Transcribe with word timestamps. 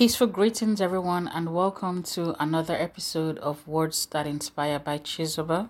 Peaceful 0.00 0.28
greetings, 0.28 0.80
everyone, 0.80 1.28
and 1.28 1.52
welcome 1.52 2.02
to 2.02 2.34
another 2.42 2.74
episode 2.74 3.36
of 3.40 3.68
Words 3.68 4.06
That 4.06 4.26
Inspire 4.26 4.78
by 4.78 4.96
Chizoba. 4.96 5.68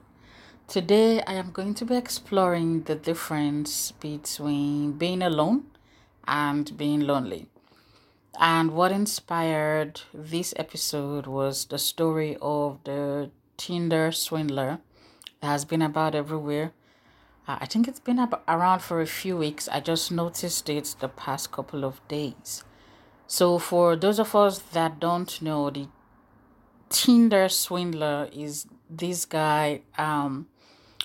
Today, 0.68 1.21
I 1.22 1.33
am 1.33 1.51
going 1.51 1.74
to 1.74 1.85
be 1.85 1.96
exploring 1.96 2.85
the 2.85 2.95
difference 2.95 3.90
between 3.90 4.93
being 4.93 5.21
alone 5.21 5.64
and 6.29 6.79
being 6.79 7.01
lonely. 7.01 7.48
And 8.38 8.71
what 8.71 8.93
inspired 8.93 10.03
this 10.15 10.54
episode 10.56 11.26
was 11.26 11.65
the 11.65 11.78
story 11.78 12.37
of 12.40 12.78
the 12.85 13.33
Tinder 13.56 14.12
swindler 14.12 14.78
that 15.40 15.49
has 15.49 15.65
been 15.65 15.83
about 15.83 16.15
everywhere. 16.15 16.70
Uh, 17.48 17.59
I 17.60 17.66
think 17.66 17.88
it's 17.88 17.98
been 17.98 18.24
around 18.47 18.78
for 18.83 19.01
a 19.01 19.09
few 19.09 19.37
weeks. 19.37 19.69
I 19.69 19.80
just 19.80 20.12
noticed 20.12 20.69
it 20.69 20.95
the 21.01 21.09
past 21.09 21.51
couple 21.51 21.84
of 21.84 22.01
days. 22.06 22.62
So, 23.33 23.60
for 23.60 23.95
those 23.95 24.19
of 24.19 24.34
us 24.34 24.59
that 24.73 24.98
don't 24.98 25.41
know, 25.41 25.70
the 25.70 25.87
Tinder 26.89 27.48
swindler 27.48 28.29
is 28.33 28.66
this 28.91 29.25
guy 29.25 29.83
um, 29.97 30.48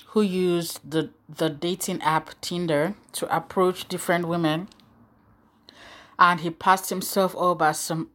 who 0.08 0.24
used 0.24 0.80
the 0.90 1.12
the 1.30 1.52
dating 1.52 2.02
app 2.02 2.32
Tinder 2.42 2.96
to 3.12 3.28
approach 3.30 3.88
different 3.88 4.28
women. 4.28 4.70
And 6.18 6.40
he 6.40 6.50
passed 6.50 6.90
himself 6.90 7.38
up 7.38 7.62
as 7.62 7.80
some 7.80 8.10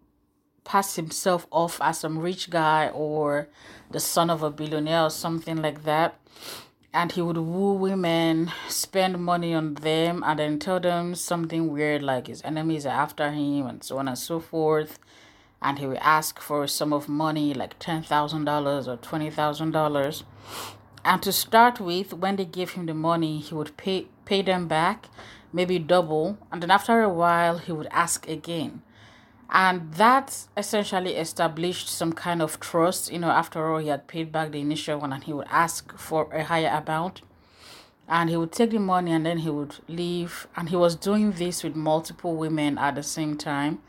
passed 0.64 0.97
himself 0.97 1.47
off 1.52 1.80
as 1.80 2.00
some 2.00 2.19
rich 2.19 2.50
guy 2.50 2.88
or 2.88 3.47
the 3.92 4.00
son 4.00 4.28
of 4.28 4.42
a 4.42 4.50
billionaire 4.50 5.05
or 5.05 5.11
something 5.11 5.62
like 5.62 5.84
that 5.84 6.19
and 6.92 7.12
he 7.12 7.22
would 7.22 7.36
woo 7.36 7.72
women 7.72 8.50
spend 8.68 9.18
money 9.18 9.54
on 9.54 9.74
them 9.74 10.22
and 10.26 10.38
then 10.38 10.58
tell 10.58 10.80
them 10.80 11.14
something 11.14 11.72
weird 11.72 12.02
like 12.02 12.26
his 12.26 12.42
enemies 12.42 12.84
are 12.84 12.88
after 12.88 13.30
him 13.30 13.66
and 13.66 13.84
so 13.84 13.98
on 13.98 14.08
and 14.08 14.18
so 14.18 14.40
forth. 14.40 14.98
And 15.62 15.78
he 15.78 15.86
would 15.86 15.98
ask 15.98 16.40
for 16.40 16.64
a 16.64 16.68
sum 16.68 16.92
of 16.92 17.08
money 17.08 17.52
like 17.52 17.78
$10,000 17.78 18.88
or 18.88 18.97
$20,000 18.97 20.22
and 21.05 21.22
to 21.22 21.32
start 21.32 21.80
with, 21.80 22.12
when 22.12 22.36
they 22.36 22.44
gave 22.44 22.72
him 22.72 22.86
the 22.86 22.94
money, 22.94 23.38
he 23.38 23.54
would 23.54 23.77
pay 23.77 24.08
pay 24.27 24.42
them 24.42 24.69
back, 24.69 25.08
maybe 25.52 25.78
double, 25.78 26.38
and 26.52 26.62
then 26.62 26.70
after 26.70 27.00
a 27.00 27.08
while 27.08 27.58
he 27.58 27.72
would 27.72 27.88
ask 27.91 28.28
again. 28.28 28.82
And 29.53 29.93
that 29.95 30.47
essentially 30.56 31.17
established 31.17 31.89
some 31.89 32.12
kind 32.12 32.41
of 32.41 32.61
trust. 32.61 33.12
You 33.12 33.19
know, 33.19 33.31
after 33.31 33.67
all, 33.67 33.79
he 33.79 33.89
had 33.89 34.06
paid 34.06 34.31
back 34.31 34.53
the 34.53 34.61
initial 34.61 35.01
one 35.01 35.12
and 35.12 35.25
he 35.25 35.33
would 35.33 35.48
ask 35.51 35.97
for 35.98 36.33
a 36.33 36.45
higher 36.45 36.69
amount. 36.69 37.23
And 38.09 38.31
he 38.31 38.37
would 38.37 38.53
take 38.53 38.71
the 38.71 38.78
money 38.78 39.12
and 39.12 39.27
then 39.27 39.39
he 39.39 39.51
would 39.51 39.77
leave. 39.89 40.47
And 40.56 40.69
he 40.69 40.77
was 40.77 40.95
doing 40.95 41.33
this 41.33 41.65
with 41.65 41.75
multiple 41.75 42.37
women 42.37 42.78
at 42.78 42.95
the 42.95 43.03
same 43.03 43.37
time. 43.37 43.81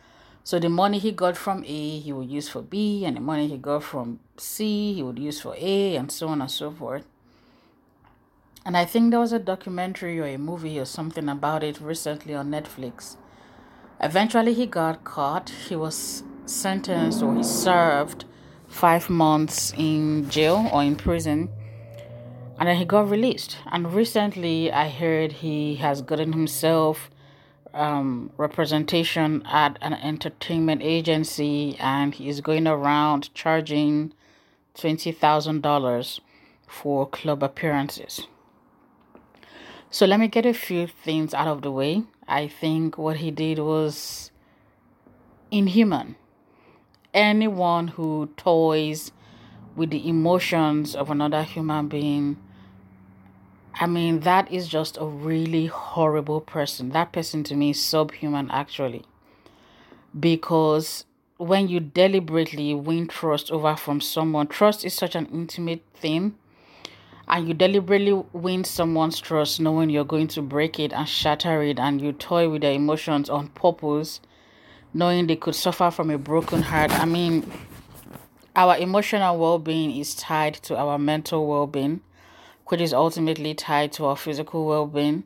So 0.44 0.58
the 0.58 0.70
money 0.70 0.98
he 0.98 1.12
got 1.12 1.38
from 1.38 1.64
A, 1.67 2.00
he 2.00 2.12
would 2.12 2.30
use 2.30 2.50
for 2.50 2.64
B, 2.64 3.06
and 3.06 3.16
the 3.16 3.22
money 3.22 3.48
he 3.48 3.58
got 3.58 3.84
from 3.84 4.20
C, 4.38 4.94
he 4.94 5.04
would 5.04 5.20
use 5.20 5.39
for 5.39 5.56
A, 5.56 5.95
and 5.95 6.12
so 6.12 6.30
on 6.30 6.42
and 6.42 6.50
so 6.50 6.72
forth. 6.72 7.06
And 8.66 8.76
I 8.76 8.86
think 8.86 9.12
there 9.12 9.20
was 9.20 9.34
a 9.34 9.39
documentary 9.39 10.20
or 10.20 10.26
a 10.26 10.38
movie 10.38 10.80
or 10.80 10.86
something 10.86 11.30
about 11.30 11.64
it 11.64 11.80
recently 11.80 12.34
on 12.34 12.50
Netflix. 12.50 13.17
Eventually, 14.02 14.53
he 14.53 14.66
got 14.66 15.03
caught. 15.03 15.49
He 15.49 15.75
was 15.75 16.23
sentenced 16.45 17.21
or 17.21 17.35
he 17.35 17.44
served 17.44 18.25
five 18.67 19.09
months 19.09 19.73
in 19.77 20.30
jail 20.30 20.69
or 20.73 20.83
in 20.83 20.95
prison. 20.95 21.49
And 22.59 22.67
then 22.67 22.77
he 22.77 22.85
got 22.85 23.09
released. 23.09 23.58
And 23.71 23.93
recently, 23.93 24.71
I 24.71 24.89
heard 24.89 25.31
he 25.33 25.75
has 25.75 26.02
gotten 26.02 26.33
himself 26.33 27.09
um, 27.73 28.31
representation 28.38 29.43
at 29.45 29.77
an 29.81 29.93
entertainment 29.93 30.81
agency 30.83 31.77
and 31.80 32.13
he's 32.13 32.41
going 32.41 32.67
around 32.67 33.33
charging 33.33 34.13
$20,000 34.75 36.19
for 36.67 37.08
club 37.08 37.43
appearances. 37.43 38.27
So 39.89 40.05
let 40.05 40.20
me 40.20 40.27
get 40.27 40.45
a 40.45 40.53
few 40.53 40.87
things 40.87 41.33
out 41.33 41.47
of 41.47 41.61
the 41.61 41.71
way. 41.71 42.03
I 42.31 42.47
think 42.47 42.97
what 42.97 43.17
he 43.17 43.30
did 43.30 43.59
was 43.59 44.31
inhuman. 45.52 46.15
Anyone 47.14 47.89
who 47.89 48.30
toys 48.37 49.11
with 49.75 49.89
the 49.89 50.08
emotions 50.08 50.95
of 50.95 51.09
another 51.09 51.43
human 51.43 51.89
being, 51.89 52.37
I 53.75 53.86
mean, 53.86 54.21
that 54.21 54.49
is 54.49 54.70
just 54.70 54.97
a 54.97 55.05
really 55.05 55.65
horrible 55.65 56.39
person. 56.39 56.91
That 56.91 57.11
person 57.11 57.43
to 57.43 57.55
me 57.55 57.71
is 57.71 57.83
subhuman, 57.83 58.49
actually. 58.49 59.03
Because 60.17 61.03
when 61.36 61.67
you 61.67 61.81
deliberately 61.81 62.73
win 62.73 63.08
trust 63.08 63.52
over 63.52 63.75
from 63.75 63.99
someone, 63.99 64.47
trust 64.47 64.86
is 64.86 64.93
such 64.93 65.15
an 65.15 65.25
intimate 65.33 65.83
thing 65.93 66.36
and 67.31 67.47
you 67.47 67.53
deliberately 67.53 68.11
win 68.33 68.65
someone's 68.65 69.19
trust 69.19 69.61
knowing 69.61 69.89
you're 69.89 70.03
going 70.03 70.27
to 70.27 70.42
break 70.42 70.80
it 70.80 70.92
and 70.92 71.08
shatter 71.08 71.64
it 71.64 71.80
and 71.80 72.02
you 72.02 72.11
toy 72.11 72.49
with 72.49 72.61
their 72.61 72.73
emotions 72.73 73.30
on 73.30 73.47
purpose 73.47 74.19
knowing 74.93 75.25
they 75.25 75.37
could 75.37 75.55
suffer 75.55 75.89
from 75.89 76.09
a 76.09 76.17
broken 76.17 76.61
heart. 76.61 76.91
I 76.91 77.05
mean 77.05 77.49
our 78.53 78.77
emotional 78.77 79.39
well-being 79.39 79.97
is 79.97 80.14
tied 80.14 80.55
to 80.55 80.75
our 80.75 80.99
mental 80.99 81.47
well-being 81.47 82.02
which 82.67 82.81
is 82.81 82.93
ultimately 82.93 83.53
tied 83.53 83.91
to 83.93 84.05
our 84.05 84.15
physical 84.15 84.65
well-being. 84.65 85.23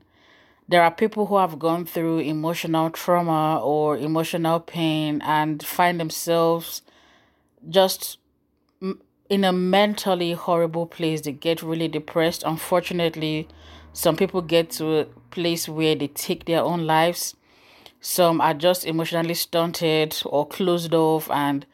There 0.68 0.82
are 0.82 0.92
people 0.92 1.28
who 1.28 1.38
have 1.38 1.60
gone 1.60 1.86
through 1.86 2.20
emotional 2.20 2.90
trauma 2.90 3.60
or 3.64 3.98
emotional 3.98 4.60
pain 4.60 5.22
and 5.24 5.64
find 5.64 6.00
themselves 6.00 6.82
just 7.70 8.18
in 9.30 9.44
a 9.44 9.52
mentally 9.52 10.34
horrible 10.34 10.86
place. 10.86 11.22
They 11.22 11.32
get 11.32 11.62
really 11.62 11.88
depressed. 11.88 12.44
Unfortunately, 12.46 13.48
some 13.94 14.16
people 14.16 14.42
get 14.42 14.72
to 14.72 15.00
a 15.00 15.06
place 15.32 15.68
where 15.68 15.96
they 15.96 16.08
take 16.08 16.46
their 16.46 16.62
own 16.62 16.86
lives. 16.86 17.36
Some 18.02 18.40
are 18.40 18.54
just 18.54 18.86
emotionally 18.86 19.34
stunted 19.34 20.22
or 20.26 20.46
closed 20.48 20.94
off 20.94 21.30
and 21.32 21.66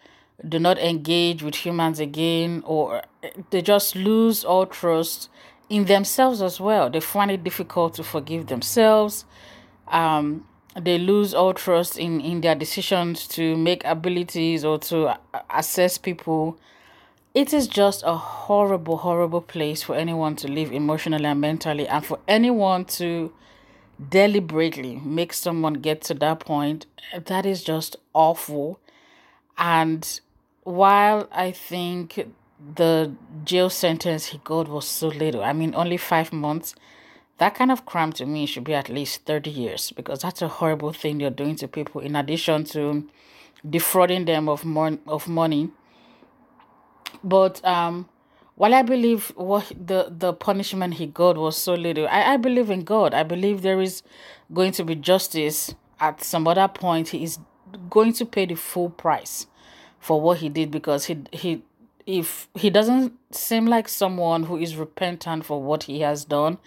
do 0.48 0.60
not 0.60 0.78
engage 0.80 1.44
with 1.44 1.56
humans 1.56 2.00
again, 2.00 2.64
or 2.66 3.04
they 3.52 3.62
just 3.62 3.96
lose 3.96 4.44
all 4.44 4.66
trust 4.66 5.30
in 5.70 5.86
themselves 5.86 6.42
as 6.42 6.60
well. 6.60 6.90
They 6.90 7.00
find 7.00 7.32
it 7.32 7.44
difficult 7.44 7.96
to 7.96 8.04
forgive 8.04 8.48
themselves. 8.48 9.26
Um, 9.88 10.48
they 10.80 10.98
lose 10.98 11.34
all 11.34 11.54
trust 11.54 11.98
in, 11.98 12.22
in 12.22 12.42
their 12.42 12.56
decisions 12.56 13.28
to 13.30 13.58
make 13.58 13.84
abilities 13.84 14.64
or 14.64 14.80
to 14.80 15.18
assess 15.50 15.98
people 15.98 16.58
it 17.34 17.54
is 17.54 17.68
just 17.68 18.04
a 18.06 18.16
horrible, 18.16 18.98
horrible 18.98 19.42
place 19.42 19.84
for 19.84 19.96
anyone 19.96 20.36
to 20.38 20.48
live 20.48 20.72
emotionally 20.72 21.26
and 21.26 21.40
mentally, 21.40 21.88
and 21.88 22.06
for 22.06 22.20
anyone 22.28 22.84
to 22.86 23.32
deliberately 24.10 25.00
make 25.06 25.32
someone 25.32 25.76
get 25.76 26.02
to 26.02 26.14
that 26.16 26.40
point. 26.42 26.86
That 27.26 27.46
is 27.46 27.64
just 27.64 27.96
awful. 28.14 28.80
And 29.58 30.20
while 30.64 31.28
I 31.32 31.52
think 31.52 32.34
the 32.76 33.14
jail 33.46 33.70
sentence 33.70 34.28
he 34.28 34.40
got 34.44 34.68
was 34.68 34.88
so 34.88 35.08
little, 35.08 35.44
I 35.44 35.54
mean, 35.54 35.74
only 35.74 35.98
five 35.98 36.34
months, 36.34 36.76
that 37.38 37.56
kind 37.56 37.72
of 37.72 37.86
crime 37.86 38.12
to 38.14 38.26
me 38.26 38.46
should 38.46 38.66
be 38.66 38.74
at 38.74 38.90
least 38.90 39.26
30 39.26 39.50
years 39.50 39.92
because 39.92 40.22
that's 40.22 40.42
a 40.42 40.48
horrible 40.48 40.92
thing 40.92 41.20
you're 41.20 41.30
doing 41.30 41.56
to 41.58 41.68
people, 41.68 42.02
in 42.02 42.16
addition 42.16 42.66
to 42.66 43.08
defrauding 43.68 44.26
them 44.26 44.50
of, 44.50 44.66
more, 44.66 44.98
of 45.08 45.28
money 45.28 45.70
but 47.24 47.64
um, 47.66 48.08
while 48.56 48.74
I 48.74 48.82
believe 48.84 49.32
what 49.36 49.72
the 49.76 50.14
the 50.16 50.34
punishment 50.34 50.96
he 50.96 51.08
got 51.08 51.38
was 51.38 51.58
so 51.58 51.74
little, 51.74 52.08
I, 52.08 52.34
I 52.34 52.38
believe 52.38 52.70
in 52.70 52.84
God. 52.84 53.14
I 53.14 53.24
believe 53.24 53.62
there 53.62 53.82
is 53.82 54.04
going 54.54 54.72
to 54.74 54.84
be 54.84 54.96
justice 54.96 55.74
at 56.00 56.24
some 56.24 56.48
other 56.48 56.68
point. 56.68 57.10
He 57.10 57.24
is 57.24 57.40
going 57.90 58.14
to 58.14 58.26
pay 58.26 58.46
the 58.46 58.56
full 58.56 58.90
price 58.90 59.48
for 60.00 60.20
what 60.20 60.40
he 60.40 60.50
did 60.50 60.72
because 60.72 61.06
he 61.06 61.24
he 61.32 61.64
if 62.06 62.50
he 62.56 62.70
doesn't 62.70 63.14
seem 63.34 63.68
like 63.68 63.88
someone 63.88 64.44
who 64.44 64.58
is 64.58 64.76
repentant 64.76 65.46
for 65.46 65.62
what 65.62 65.84
he 65.84 66.02
has 66.02 66.26
done. 66.26 66.58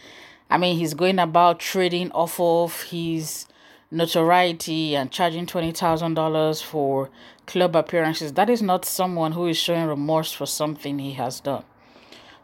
I 0.50 0.58
mean, 0.58 0.76
he's 0.76 0.94
going 0.94 1.18
about 1.18 1.58
trading 1.58 2.12
off 2.12 2.38
of 2.38 2.82
his 2.82 3.46
notoriety 3.94 4.96
and 4.96 5.10
charging 5.10 5.46
$20,000 5.46 6.62
for 6.62 7.10
club 7.46 7.76
appearances. 7.76 8.32
That 8.32 8.50
is 8.50 8.60
not 8.60 8.84
someone 8.84 9.32
who 9.32 9.46
is 9.46 9.56
showing 9.56 9.86
remorse 9.86 10.32
for 10.32 10.46
something 10.46 10.98
he 10.98 11.12
has 11.12 11.40
done. 11.40 11.64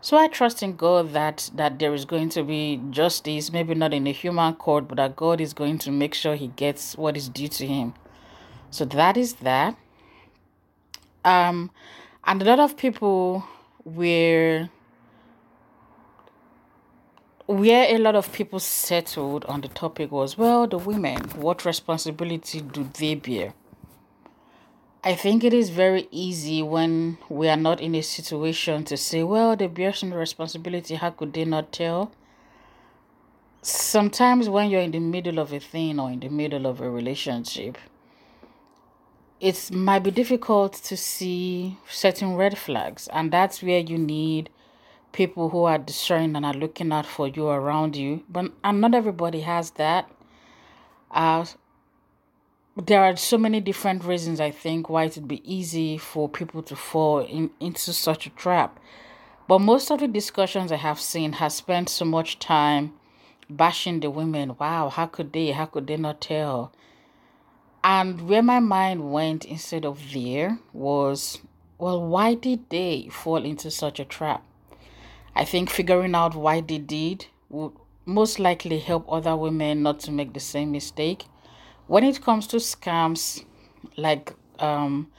So 0.02 0.16
I 0.16 0.28
trust 0.28 0.62
in 0.62 0.76
God 0.76 1.12
that 1.12 1.50
that 1.54 1.78
there 1.78 1.92
is 1.92 2.06
going 2.06 2.30
to 2.30 2.42
be 2.42 2.80
justice, 2.90 3.52
maybe 3.52 3.74
not 3.74 3.92
in 3.92 4.06
a 4.06 4.12
human 4.12 4.54
court, 4.54 4.88
but 4.88 4.96
that 4.96 5.14
God 5.14 5.42
is 5.42 5.52
going 5.52 5.76
to 5.80 5.90
make 5.90 6.14
sure 6.14 6.36
he 6.36 6.48
gets 6.48 6.96
what 6.96 7.18
is 7.18 7.28
due 7.28 7.48
to 7.48 7.66
him. 7.66 7.92
So 8.70 8.86
that 8.86 9.18
is 9.18 9.34
that. 9.34 9.76
Um 11.22 11.70
and 12.24 12.40
a 12.40 12.44
lot 12.46 12.60
of 12.60 12.78
people 12.78 13.44
were 13.84 14.70
where 17.50 17.92
a 17.92 17.98
lot 17.98 18.14
of 18.14 18.32
people 18.32 18.60
settled 18.60 19.44
on 19.46 19.60
the 19.60 19.68
topic 19.68 20.12
was 20.12 20.38
well, 20.38 20.68
the 20.68 20.78
women, 20.78 21.16
what 21.34 21.64
responsibility 21.64 22.60
do 22.60 22.88
they 22.98 23.16
bear? 23.16 23.54
I 25.02 25.14
think 25.14 25.42
it 25.42 25.52
is 25.52 25.70
very 25.70 26.06
easy 26.10 26.62
when 26.62 27.18
we 27.28 27.48
are 27.48 27.56
not 27.56 27.80
in 27.80 27.94
a 27.94 28.02
situation 28.02 28.84
to 28.84 28.96
say, 28.96 29.22
well, 29.24 29.56
they 29.56 29.66
bear 29.66 29.92
some 29.92 30.14
responsibility. 30.14 30.94
How 30.94 31.10
could 31.10 31.32
they 31.32 31.44
not 31.44 31.72
tell? 31.72 32.12
Sometimes 33.62 34.48
when 34.48 34.70
you're 34.70 34.82
in 34.82 34.92
the 34.92 35.00
middle 35.00 35.38
of 35.38 35.52
a 35.52 35.58
thing 35.58 35.98
or 35.98 36.10
in 36.10 36.20
the 36.20 36.28
middle 36.28 36.66
of 36.66 36.80
a 36.80 36.88
relationship, 36.88 37.78
it 39.40 39.72
might 39.72 40.00
be 40.00 40.10
difficult 40.10 40.74
to 40.74 40.96
see 40.96 41.78
certain 41.88 42.36
red 42.36 42.56
flags, 42.58 43.08
and 43.08 43.32
that's 43.32 43.62
where 43.62 43.80
you 43.80 43.98
need 43.98 44.50
people 45.12 45.50
who 45.50 45.64
are 45.64 45.78
discerning 45.78 46.36
and 46.36 46.46
are 46.46 46.54
looking 46.54 46.92
out 46.92 47.06
for 47.06 47.28
you 47.28 47.48
around 47.48 47.96
you. 47.96 48.24
But 48.28 48.52
and 48.62 48.80
not 48.80 48.94
everybody 48.94 49.40
has 49.40 49.72
that. 49.72 50.10
Uh, 51.10 51.44
there 52.76 53.02
are 53.02 53.16
so 53.16 53.36
many 53.36 53.60
different 53.60 54.04
reasons 54.04 54.40
I 54.40 54.50
think 54.50 54.88
why 54.88 55.04
it 55.04 55.16
would 55.16 55.28
be 55.28 55.42
easy 55.44 55.98
for 55.98 56.28
people 56.28 56.62
to 56.62 56.76
fall 56.76 57.18
in, 57.20 57.50
into 57.58 57.92
such 57.92 58.26
a 58.26 58.30
trap. 58.30 58.78
But 59.48 59.58
most 59.58 59.90
of 59.90 59.98
the 59.98 60.08
discussions 60.08 60.70
I 60.70 60.76
have 60.76 61.00
seen 61.00 61.34
has 61.34 61.54
spent 61.54 61.88
so 61.88 62.04
much 62.04 62.38
time 62.38 62.92
bashing 63.48 64.00
the 64.00 64.10
women. 64.10 64.56
Wow, 64.58 64.88
how 64.88 65.06
could 65.06 65.32
they? 65.32 65.50
How 65.50 65.66
could 65.66 65.88
they 65.88 65.96
not 65.96 66.20
tell? 66.20 66.72
And 67.82 68.28
where 68.28 68.42
my 68.42 68.60
mind 68.60 69.10
went 69.10 69.44
instead 69.44 69.84
of 69.84 70.12
there 70.12 70.58
was, 70.72 71.40
well, 71.78 72.06
why 72.06 72.34
did 72.34 72.68
they 72.70 73.08
fall 73.10 73.44
into 73.44 73.70
such 73.70 73.98
a 73.98 74.04
trap? 74.04 74.44
I 75.34 75.44
think 75.44 75.70
figuring 75.70 76.14
out 76.14 76.34
why 76.34 76.60
they 76.60 76.78
did 76.78 77.26
would 77.48 77.72
most 78.06 78.38
likely 78.38 78.78
help 78.78 79.10
other 79.10 79.36
women 79.36 79.82
not 79.82 80.00
to 80.00 80.12
make 80.12 80.32
the 80.32 80.40
same 80.40 80.72
mistake 80.72 81.26
when 81.86 82.04
it 82.04 82.20
comes 82.20 82.46
to 82.46 82.56
scams 82.56 83.44
like 83.96 84.34
um 84.58 85.10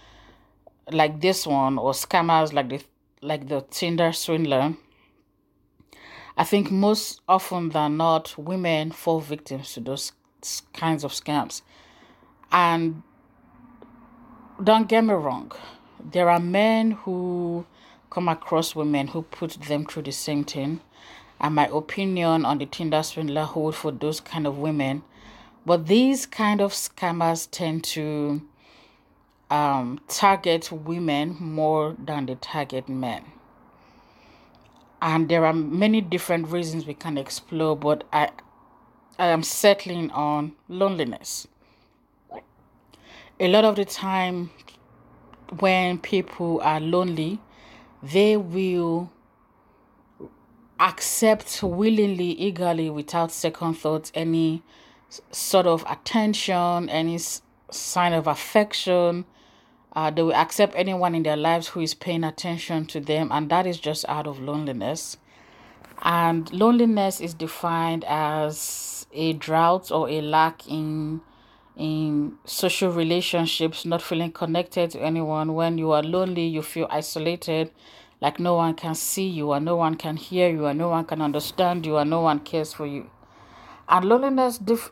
like 0.91 1.21
this 1.21 1.45
one 1.45 1.77
or 1.77 1.91
scammers 1.91 2.53
like 2.53 2.69
the 2.69 2.81
like 3.21 3.47
the 3.47 3.61
Tinder 3.69 4.11
swindler, 4.11 4.75
I 6.37 6.43
think 6.43 6.71
most 6.71 7.21
often 7.27 7.69
than 7.69 7.97
not 7.97 8.35
women 8.37 8.91
fall 8.91 9.19
victims 9.19 9.73
to 9.73 9.79
those 9.79 10.11
kinds 10.73 11.03
of 11.03 11.11
scams. 11.11 11.61
And 12.51 13.03
don't 14.63 14.89
get 14.89 15.03
me 15.03 15.13
wrong, 15.13 15.51
there 16.03 16.29
are 16.29 16.39
men 16.39 16.91
who 16.91 17.65
come 18.11 18.27
across 18.27 18.75
women 18.75 19.07
who 19.07 19.23
put 19.23 19.53
them 19.53 19.85
through 19.85 20.03
the 20.03 20.11
same 20.11 20.43
thing. 20.43 20.81
And 21.39 21.55
my 21.55 21.67
opinion 21.73 22.45
on 22.45 22.59
the 22.59 22.67
Tinder 22.67 23.01
swindler 23.01 23.45
hold 23.45 23.75
for 23.75 23.91
those 23.91 24.19
kind 24.19 24.45
of 24.45 24.59
women 24.59 25.01
but 25.65 25.85
these 25.87 26.25
kind 26.25 26.59
of 26.59 26.73
scammers 26.73 27.47
tend 27.51 27.83
to 27.83 28.41
um, 29.51 29.99
target 30.07 30.71
women 30.71 31.37
more 31.39 31.95
than 32.03 32.25
they 32.25 32.35
target 32.35 32.89
men. 32.89 33.23
And 35.03 35.29
there 35.29 35.45
are 35.45 35.53
many 35.53 36.01
different 36.01 36.47
reasons 36.47 36.87
we 36.87 36.93
can 36.93 37.17
explore, 37.17 37.75
but 37.75 38.03
I, 38.11 38.29
I 39.19 39.27
am 39.27 39.43
settling 39.43 40.09
on 40.11 40.53
loneliness. 40.67 41.47
A 43.39 43.47
lot 43.47 43.65
of 43.65 43.75
the 43.75 43.85
time, 43.85 44.51
when 45.59 45.99
people 45.99 46.59
are 46.61 46.79
lonely, 46.79 47.39
they 48.03 48.37
will 48.37 49.11
accept 50.79 51.61
willingly, 51.61 52.31
eagerly, 52.31 52.89
without 52.89 53.31
second 53.31 53.75
thoughts, 53.75 54.11
any 54.15 54.63
sort 55.31 55.67
of 55.67 55.85
attention, 55.89 56.89
any 56.89 57.19
sign 57.69 58.13
of 58.13 58.27
affection. 58.27 59.25
Uh, 59.93 60.09
they 60.09 60.23
will 60.23 60.33
accept 60.33 60.73
anyone 60.75 61.13
in 61.13 61.23
their 61.23 61.37
lives 61.37 61.69
who 61.69 61.81
is 61.81 61.93
paying 61.93 62.23
attention 62.23 62.85
to 62.85 62.99
them, 62.99 63.29
and 63.31 63.49
that 63.49 63.67
is 63.67 63.79
just 63.79 64.05
out 64.07 64.25
of 64.25 64.39
loneliness. 64.39 65.17
And 66.01 66.51
loneliness 66.51 67.21
is 67.21 67.33
defined 67.33 68.03
as 68.07 69.05
a 69.13 69.33
drought 69.33 69.91
or 69.91 70.09
a 70.09 70.21
lack 70.21 70.67
in 70.67 71.21
in 71.75 72.37
social 72.45 72.91
relationships, 72.91 73.85
not 73.85 74.01
feeling 74.01 74.31
connected 74.31 74.91
to 74.91 75.01
anyone. 75.01 75.53
When 75.53 75.77
you 75.77 75.91
are 75.91 76.03
lonely, 76.03 76.45
you 76.45 76.61
feel 76.61 76.87
isolated, 76.89 77.71
like 78.19 78.39
no 78.39 78.55
one 78.55 78.75
can 78.75 78.95
see 78.95 79.27
you, 79.27 79.51
and 79.53 79.65
no 79.65 79.75
one 79.75 79.95
can 79.95 80.17
hear 80.17 80.49
you, 80.49 80.65
and 80.65 80.77
no 80.77 80.89
one 80.89 81.05
can 81.05 81.21
understand 81.21 81.85
you, 81.85 81.97
and 81.97 82.09
no 82.09 82.21
one 82.21 82.39
cares 82.39 82.73
for 82.73 82.85
you. 82.85 83.09
And 83.87 84.05
loneliness 84.05 84.57
dif- 84.57 84.91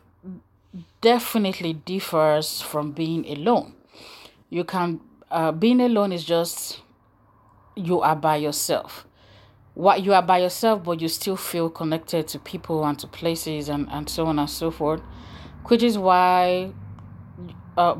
definitely 1.00 1.72
differs 1.74 2.60
from 2.60 2.92
being 2.92 3.26
alone. 3.28 3.74
You 4.48 4.64
can 4.64 5.00
uh, 5.30 5.52
being 5.52 5.80
alone 5.80 6.12
is 6.12 6.24
just 6.24 6.80
you 7.76 8.00
are 8.00 8.16
by 8.16 8.36
yourself. 8.36 9.06
What 9.74 10.02
you 10.02 10.12
are 10.12 10.22
by 10.22 10.38
yourself, 10.38 10.82
but 10.84 11.00
you 11.00 11.08
still 11.08 11.36
feel 11.36 11.70
connected 11.70 12.26
to 12.28 12.38
people 12.38 12.84
and 12.84 12.98
to 12.98 13.06
places 13.06 13.68
and, 13.68 13.88
and 13.90 14.08
so 14.08 14.26
on 14.26 14.38
and 14.38 14.50
so 14.50 14.70
forth. 14.70 15.00
Which 15.64 15.82
is 15.82 15.96
why, 15.96 16.72
uh, 17.76 17.96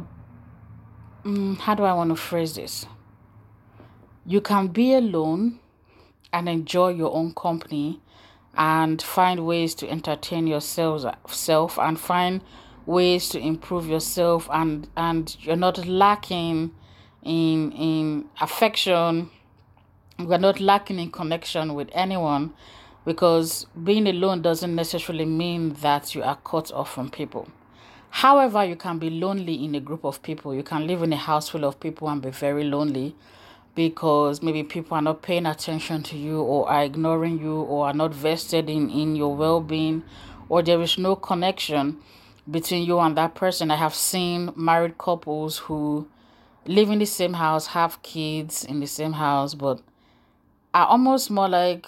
mm, 1.24 1.58
how 1.58 1.74
do 1.74 1.84
I 1.84 1.92
want 1.92 2.10
to 2.10 2.16
phrase 2.16 2.54
this? 2.54 2.86
You 4.26 4.40
can 4.40 4.68
be 4.68 4.94
alone 4.94 5.60
and 6.32 6.48
enjoy 6.48 6.88
your 6.90 7.14
own 7.14 7.34
company 7.34 8.00
and 8.56 9.00
find 9.00 9.46
ways 9.46 9.74
to 9.76 9.88
entertain 9.88 10.46
yourself 10.46 11.04
self 11.32 11.78
and 11.78 11.98
find 11.98 12.42
ways 12.86 13.28
to 13.28 13.38
improve 13.38 13.86
yourself 13.86 14.48
and 14.52 14.88
and 14.96 15.36
you're 15.40 15.56
not 15.56 15.86
lacking 15.86 16.72
in 17.22 17.70
in 17.72 18.24
affection 18.40 19.30
we're 20.18 20.38
not 20.38 20.60
lacking 20.60 20.98
in 20.98 21.10
connection 21.10 21.74
with 21.74 21.88
anyone 21.92 22.52
because 23.04 23.66
being 23.82 24.06
alone 24.06 24.42
doesn't 24.42 24.74
necessarily 24.74 25.24
mean 25.24 25.72
that 25.74 26.14
you 26.14 26.22
are 26.22 26.36
cut 26.36 26.72
off 26.72 26.92
from 26.92 27.10
people 27.10 27.48
however 28.10 28.64
you 28.64 28.76
can 28.76 28.98
be 28.98 29.10
lonely 29.10 29.64
in 29.64 29.74
a 29.74 29.80
group 29.80 30.04
of 30.04 30.22
people 30.22 30.54
you 30.54 30.62
can 30.62 30.86
live 30.86 31.02
in 31.02 31.12
a 31.12 31.16
house 31.16 31.48
full 31.48 31.64
of 31.64 31.78
people 31.80 32.08
and 32.08 32.22
be 32.22 32.30
very 32.30 32.64
lonely 32.64 33.14
because 33.74 34.42
maybe 34.42 34.62
people 34.62 34.96
are 34.96 35.02
not 35.02 35.22
paying 35.22 35.46
attention 35.46 36.02
to 36.02 36.16
you 36.16 36.40
or 36.40 36.68
are 36.68 36.84
ignoring 36.84 37.38
you 37.38 37.60
or 37.62 37.86
are 37.86 37.94
not 37.94 38.12
vested 38.12 38.68
in, 38.68 38.90
in 38.90 39.14
your 39.14 39.34
well 39.34 39.60
being 39.60 40.02
or 40.48 40.62
there 40.62 40.80
is 40.82 40.98
no 40.98 41.14
connection 41.14 41.96
between 42.50 42.84
you 42.84 42.98
and 42.98 43.16
that 43.16 43.34
person. 43.34 43.70
I 43.70 43.76
have 43.76 43.94
seen 43.94 44.52
married 44.56 44.98
couples 44.98 45.58
who 45.58 46.08
live 46.66 46.90
in 46.90 46.98
the 46.98 47.06
same 47.06 47.34
house, 47.34 47.68
have 47.68 48.02
kids 48.02 48.64
in 48.64 48.80
the 48.80 48.86
same 48.86 49.12
house, 49.12 49.54
but 49.54 49.80
are 50.74 50.86
almost 50.86 51.30
more 51.30 51.48
like 51.48 51.86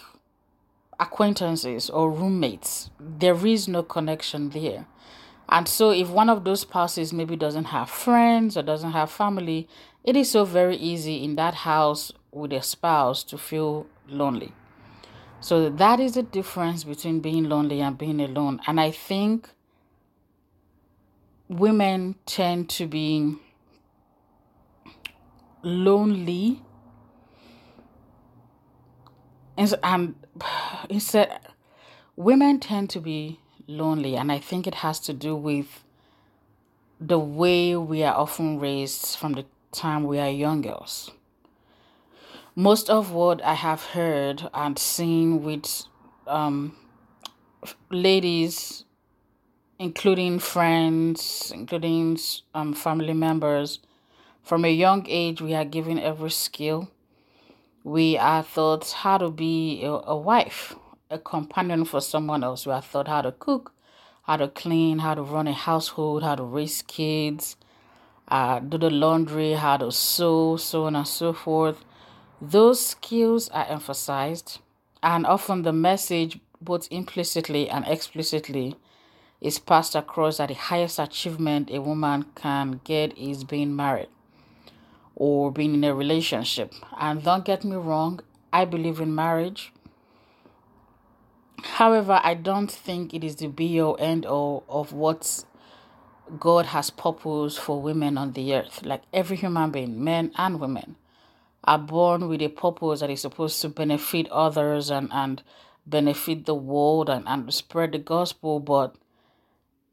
acquaintances 1.03 1.91
or 1.91 2.11
roommates. 2.11 2.91
There 3.01 3.47
is 3.47 3.67
no 3.67 3.83
connection 3.83 4.51
there. 4.51 4.87
And 5.49 5.69
so, 5.69 5.91
if 5.91 6.09
one 6.09 6.31
of 6.31 6.45
those 6.45 6.61
spouses 6.61 7.13
maybe 7.13 7.37
doesn't 7.37 7.67
have 7.67 7.91
friends 7.91 8.57
or 8.57 8.63
doesn't 8.63 8.93
have 8.93 9.11
family, 9.11 9.69
it 10.05 10.17
is 10.17 10.31
so 10.31 10.45
very 10.45 10.77
easy 10.77 11.23
in 11.25 11.37
that 11.37 11.55
house 11.55 12.13
with 12.31 12.53
a 12.53 12.63
spouse 12.63 13.25
to 13.25 13.37
feel 13.37 13.87
lonely. 14.09 14.53
So, 15.41 15.69
that 15.69 15.99
is 16.01 16.15
the 16.15 16.23
difference 16.23 16.85
between 16.85 17.21
being 17.21 17.49
lonely 17.49 17.81
and 17.81 17.99
being 17.99 18.21
alone. 18.21 18.61
And 18.67 18.81
I 18.81 18.93
think 18.93 19.51
women 21.49 22.15
tend 22.25 22.71
to 22.71 22.87
be 22.87 23.37
lonely 25.63 26.63
and 29.57 30.15
instead 30.89 31.41
women 32.17 32.61
tend 32.61 32.91
to 32.91 33.01
be 33.01 33.39
lonely 33.67 34.17
and 34.17 34.31
i 34.31 34.39
think 34.39 34.67
it 34.67 34.77
has 34.77 34.99
to 35.01 35.13
do 35.13 35.35
with 35.35 35.85
the 37.01 37.19
way 37.19 37.77
we 37.77 38.03
are 38.03 38.15
often 38.15 38.59
raised 38.59 39.17
from 39.17 39.33
the 39.33 39.45
time 39.73 40.05
we 40.05 40.19
are 40.19 40.29
young 40.29 40.61
girls 40.61 41.11
most 42.55 42.91
of 42.91 43.13
what 43.13 43.43
i 43.45 43.55
have 43.55 43.83
heard 43.87 44.49
and 44.53 44.79
seen 44.79 45.43
with 45.43 45.85
um, 46.27 46.77
ladies 47.91 48.85
including 49.83 50.39
friends, 50.39 51.51
including 51.53 52.17
um, 52.55 52.73
family 52.73 53.13
members. 53.13 53.81
From 54.45 54.65
a 54.65 54.69
young 54.69 55.05
age, 55.09 55.43
we 55.43 55.55
are 55.55 55.65
given 55.65 55.99
every 55.99 56.31
skill. 56.31 56.89
We 57.85 58.17
are 58.17 58.45
taught 58.45 58.93
how 58.93 59.19
to 59.19 59.29
be 59.29 59.83
a, 59.83 59.91
a 59.91 60.17
wife, 60.17 60.77
a 61.11 61.19
companion 61.19 61.85
for 61.85 62.01
someone 62.01 62.45
else. 62.45 62.65
We 62.65 62.73
are 62.73 62.81
taught 62.81 63.09
how 63.09 63.23
to 63.23 63.33
cook, 63.33 63.73
how 64.23 64.37
to 64.37 64.47
clean, 64.47 65.01
how 65.01 65.15
to 65.17 65.23
run 65.23 65.49
a 65.49 65.53
household, 65.53 66.23
how 66.23 66.37
to 66.37 66.45
raise 66.45 66.83
kids, 66.83 67.57
uh, 68.29 68.61
do 68.61 68.79
the 68.79 68.89
laundry, 68.89 69.55
how 69.55 69.79
to 69.79 69.91
sew, 69.91 70.57
so 70.57 70.85
on 70.85 70.95
and 70.95 71.09
so 71.09 71.33
forth. 71.33 71.85
Those 72.41 72.87
skills 72.87 73.49
are 73.49 73.67
emphasized, 73.69 74.61
and 75.03 75.27
often 75.27 75.63
the 75.63 75.73
message, 75.73 76.39
both 76.61 76.87
implicitly 76.93 77.69
and 77.69 77.85
explicitly, 77.89 78.77
is 79.41 79.59
passed 79.59 79.97
across 79.97 80.37
that 80.37 80.51
the 80.51 80.55
highest 80.55 81.01
achievement 81.01 81.69
a 81.69 81.81
woman 81.81 82.27
can 82.37 82.81
get 82.85 83.19
is 83.19 83.43
being 83.43 83.75
married. 83.75 84.09
Or 85.25 85.53
being 85.53 85.73
in 85.75 85.85
a 85.85 85.95
relationship. 85.95 86.75
And 86.99 87.23
don't 87.23 87.45
get 87.45 87.63
me 87.63 87.77
wrong, 87.77 88.19
I 88.53 88.65
believe 88.65 88.99
in 88.99 89.15
marriage. 89.15 89.73
However, 91.63 92.21
I 92.25 92.35
don't 92.35 92.69
think 92.69 93.15
it 93.15 93.23
is 93.23 93.37
the 93.37 93.47
be 93.47 93.81
all 93.81 93.97
end 94.01 94.27
all 94.27 94.65
of 94.69 94.93
what 94.93 95.45
God 96.41 96.67
has 96.67 96.91
purpose 96.91 97.57
for 97.57 97.81
women 97.81 98.19
on 98.19 98.33
the 98.33 98.53
earth. 98.53 98.83
Like 98.85 99.03
every 99.13 99.37
human 99.37 99.71
being, 99.71 100.03
men 100.03 100.33
and 100.35 100.59
women, 100.59 100.97
are 101.63 101.79
born 101.79 102.27
with 102.27 102.43
a 102.43 102.49
purpose 102.49 102.99
that 102.99 103.11
is 103.11 103.21
supposed 103.21 103.63
to 103.63 103.69
benefit 103.69 104.29
others 104.31 104.91
and, 104.91 105.09
and 105.13 105.45
benefit 105.87 106.47
the 106.47 106.57
world 106.57 107.09
and, 107.09 107.29
and 107.29 107.55
spread 107.55 107.93
the 107.93 107.99
gospel. 107.99 108.59
But 108.59 108.97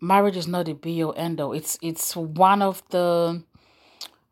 marriage 0.02 0.38
is 0.38 0.48
not 0.48 0.66
the 0.66 0.74
be 0.74 1.04
all 1.04 1.14
end 1.16 1.40
all. 1.40 1.54
It's 1.54 1.78
it's 1.84 2.16
one 2.16 2.64
of 2.64 2.82
the 2.90 3.44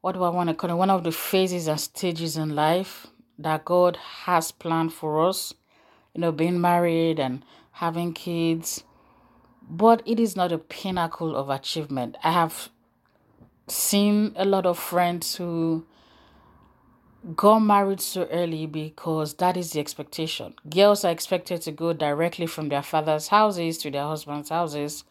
what 0.02 0.14
do 0.14 0.24
I 0.24 0.30
want 0.30 0.50
to 0.50 0.56
call 0.56 0.70
it? 0.70 0.76
One 0.76 0.90
of 0.90 1.04
the 1.04 1.12
phases 1.12 1.68
and 1.68 1.80
stages 1.80 2.38
in 2.38 2.56
life 2.56 3.08
that 3.40 3.66
God 3.66 3.98
has 4.26 4.52
planned 4.52 4.94
for 4.94 5.28
us. 5.28 5.54
You 6.14 6.22
know, 6.22 6.32
being 6.32 6.60
married 6.60 7.20
and 7.20 7.44
having 7.74 8.14
kids. 8.14 8.84
But 9.70 10.02
it 10.06 10.20
is 10.20 10.36
not 10.36 10.52
a 10.52 10.58
pinnacle 10.58 11.36
of 11.36 11.50
achievement. 11.50 12.16
I 12.24 12.32
have 12.32 12.70
seen 13.68 14.34
a 14.36 14.46
lot 14.46 14.66
of 14.66 14.80
friends 14.80 15.36
who 15.36 15.86
got 17.36 17.60
married 17.60 18.00
so 18.00 18.26
early 18.32 18.66
because 18.66 19.34
that 19.36 19.58
is 19.58 19.72
the 19.72 19.80
expectation. 19.80 20.54
Girls 20.70 21.04
are 21.04 21.12
expected 21.12 21.62
to 21.64 21.72
go 21.72 21.92
directly 21.92 22.48
from 22.48 22.70
their 22.70 22.82
father's 22.82 23.28
houses 23.28 23.78
to 23.80 23.92
their 23.92 24.04
husband's 24.04 24.50
houses 24.50 25.04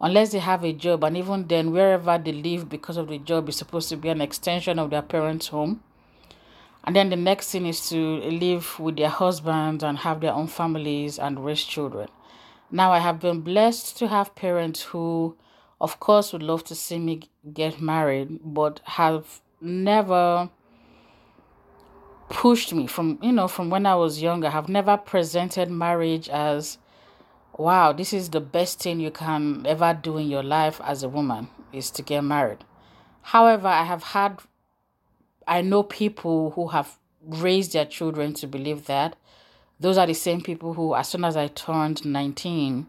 unless 0.00 0.32
they 0.32 0.38
have 0.38 0.64
a 0.64 0.72
job 0.72 1.04
and 1.04 1.16
even 1.16 1.46
then 1.46 1.72
wherever 1.72 2.18
they 2.18 2.32
live 2.32 2.68
because 2.68 2.96
of 2.96 3.08
the 3.08 3.18
job 3.18 3.48
is 3.48 3.56
supposed 3.56 3.88
to 3.88 3.96
be 3.96 4.08
an 4.08 4.20
extension 4.20 4.78
of 4.78 4.90
their 4.90 5.02
parents 5.02 5.48
home. 5.48 5.82
And 6.84 6.94
then 6.94 7.08
the 7.08 7.16
next 7.16 7.50
thing 7.50 7.66
is 7.66 7.88
to 7.88 7.96
live 7.96 8.78
with 8.78 8.96
their 8.96 9.08
husbands 9.08 9.82
and 9.82 9.98
have 9.98 10.20
their 10.20 10.34
own 10.34 10.48
families 10.48 11.18
and 11.18 11.44
raise 11.44 11.64
children. 11.64 12.08
Now 12.70 12.92
i 12.92 12.98
have 12.98 13.20
been 13.20 13.40
blessed 13.40 13.96
to 13.98 14.08
have 14.08 14.34
parents 14.34 14.82
who 14.82 15.36
of 15.80 16.00
course 16.00 16.32
would 16.32 16.42
love 16.42 16.64
to 16.64 16.74
see 16.74 16.98
me 16.98 17.20
get 17.52 17.80
married 17.80 18.40
but 18.42 18.80
have 18.84 19.40
never 19.60 20.50
pushed 22.28 22.72
me 22.74 22.86
from 22.86 23.18
you 23.22 23.32
know 23.32 23.46
from 23.46 23.70
when 23.70 23.86
i 23.86 23.94
was 23.94 24.22
younger 24.22 24.50
have 24.50 24.68
never 24.68 24.96
presented 24.96 25.70
marriage 25.70 26.28
as 26.28 26.78
wow, 27.56 27.92
this 27.92 28.12
is 28.12 28.30
the 28.30 28.40
best 28.40 28.80
thing 28.80 29.00
you 29.00 29.10
can 29.10 29.64
ever 29.66 29.98
do 30.00 30.18
in 30.18 30.28
your 30.28 30.42
life 30.42 30.80
as 30.84 31.02
a 31.02 31.08
woman 31.08 31.48
is 31.72 31.90
to 31.92 32.02
get 32.02 32.22
married. 32.22 32.64
However, 33.22 33.68
I 33.68 33.84
have 33.84 34.02
had, 34.02 34.40
I 35.46 35.60
know 35.62 35.82
people 35.82 36.50
who 36.50 36.68
have 36.68 36.98
raised 37.22 37.72
their 37.72 37.86
children 37.86 38.34
to 38.34 38.46
believe 38.46 38.86
that. 38.86 39.16
Those 39.80 39.98
are 39.98 40.06
the 40.06 40.14
same 40.14 40.40
people 40.40 40.74
who, 40.74 40.94
as 40.94 41.08
soon 41.08 41.24
as 41.24 41.36
I 41.36 41.48
turned 41.48 42.04
19, 42.04 42.86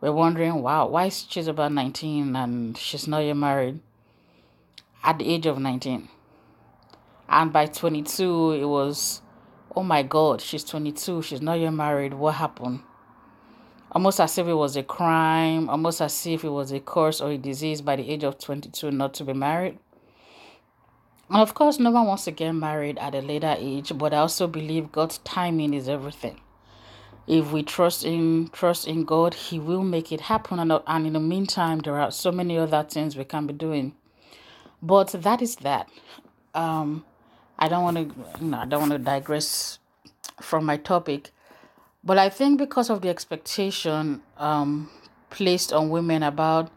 were 0.00 0.12
wondering, 0.12 0.62
wow, 0.62 0.86
why 0.88 1.06
is 1.06 1.26
she's 1.28 1.48
about 1.48 1.72
19 1.72 2.36
and 2.36 2.76
she's 2.76 3.08
not 3.08 3.18
yet 3.18 3.36
married 3.36 3.80
at 5.02 5.18
the 5.18 5.28
age 5.28 5.46
of 5.46 5.58
19? 5.58 6.08
And 7.28 7.52
by 7.52 7.66
22, 7.66 8.52
it 8.52 8.64
was, 8.64 9.22
oh 9.74 9.82
my 9.82 10.02
God, 10.02 10.40
she's 10.40 10.64
22, 10.64 11.22
she's 11.22 11.42
not 11.42 11.58
yet 11.58 11.70
married. 11.70 12.14
What 12.14 12.34
happened? 12.34 12.80
Almost 13.94 14.20
as 14.20 14.36
if 14.38 14.46
it 14.46 14.54
was 14.54 14.76
a 14.76 14.82
crime, 14.82 15.68
almost 15.70 16.00
as 16.00 16.26
if 16.26 16.44
it 16.44 16.48
was 16.48 16.72
a 16.72 16.80
curse 16.80 17.20
or 17.20 17.30
a 17.30 17.38
disease 17.38 17.80
by 17.80 17.96
the 17.96 18.10
age 18.10 18.24
of 18.24 18.38
22 18.38 18.90
not 18.90 19.14
to 19.14 19.24
be 19.24 19.32
married. 19.32 19.78
And 21.30 21.40
of 21.40 21.54
course, 21.54 21.78
no 21.78 21.90
one 21.90 22.06
wants 22.06 22.24
to 22.24 22.30
get 22.30 22.52
married 22.52 22.98
at 22.98 23.14
a 23.14 23.20
later 23.20 23.54
age, 23.58 23.92
but 23.96 24.12
I 24.12 24.18
also 24.18 24.46
believe 24.46 24.92
God's 24.92 25.18
timing 25.18 25.72
is 25.72 25.88
everything. 25.88 26.40
If 27.26 27.52
we 27.52 27.62
trust 27.62 28.04
in 28.04 28.50
trust 28.52 28.86
in 28.86 29.04
God, 29.04 29.32
He 29.32 29.58
will 29.58 29.82
make 29.82 30.12
it 30.12 30.20
happen. 30.22 30.58
And, 30.58 30.70
and 30.86 31.06
in 31.06 31.14
the 31.14 31.20
meantime, 31.20 31.78
there 31.78 31.98
are 31.98 32.10
so 32.10 32.30
many 32.30 32.58
other 32.58 32.82
things 32.82 33.16
we 33.16 33.24
can 33.24 33.46
be 33.46 33.54
doing. 33.54 33.94
But 34.82 35.08
that 35.12 35.40
is 35.40 35.56
that. 35.56 35.88
Um, 36.54 37.06
I 37.58 37.68
don't 37.68 37.82
want 37.82 37.96
to. 37.96 38.42
You 38.44 38.50
know, 38.50 38.58
I 38.58 38.66
don't 38.66 38.80
want 38.80 38.92
to 38.92 38.98
digress 38.98 39.78
from 40.42 40.66
my 40.66 40.76
topic. 40.76 41.30
But 42.04 42.18
I 42.18 42.28
think 42.28 42.58
because 42.58 42.90
of 42.90 43.00
the 43.00 43.08
expectation 43.08 44.20
um, 44.36 44.90
placed 45.30 45.72
on 45.72 45.88
women 45.88 46.22
about 46.22 46.70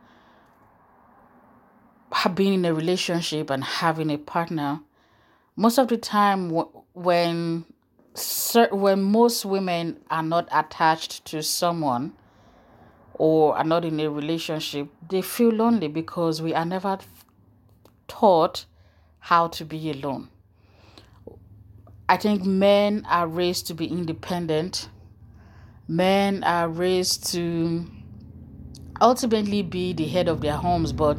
being 2.34 2.54
in 2.54 2.66
a 2.66 2.74
relationship 2.74 3.50
and 3.50 3.64
having 3.64 4.10
a 4.10 4.18
partner, 4.18 4.80
most 5.56 5.78
of 5.78 5.90
the 5.90 5.98
time 5.98 6.50
when 6.94 7.66
when 8.72 9.04
most 9.04 9.46
women 9.46 10.00
are 10.10 10.24
not 10.24 10.48
attached 10.52 11.24
to 11.26 11.44
someone 11.44 12.14
or 13.14 13.56
are 13.56 13.64
not 13.64 13.86
in 13.86 14.00
a 14.00 14.10
relationship, 14.10 14.88
they 15.08 15.22
feel 15.22 15.50
lonely 15.50 15.88
because 15.88 16.42
we 16.42 16.54
are 16.54 16.66
never 16.66 16.98
taught 18.08 18.66
how 19.20 19.48
to 19.48 19.66
be 19.66 19.92
alone. 19.92 20.30
I 22.10 22.18
think 22.18 22.44
men 22.44 23.06
are 23.10 23.28
raised 23.28 23.68
to 23.68 23.74
be 23.74 23.86
independent 23.86 24.90
men 25.88 26.44
are 26.44 26.68
raised 26.68 27.32
to 27.32 27.86
ultimately 29.00 29.62
be 29.62 29.94
the 29.94 30.08
head 30.08 30.28
of 30.28 30.42
their 30.42 30.56
homes 30.56 30.92
but 30.92 31.18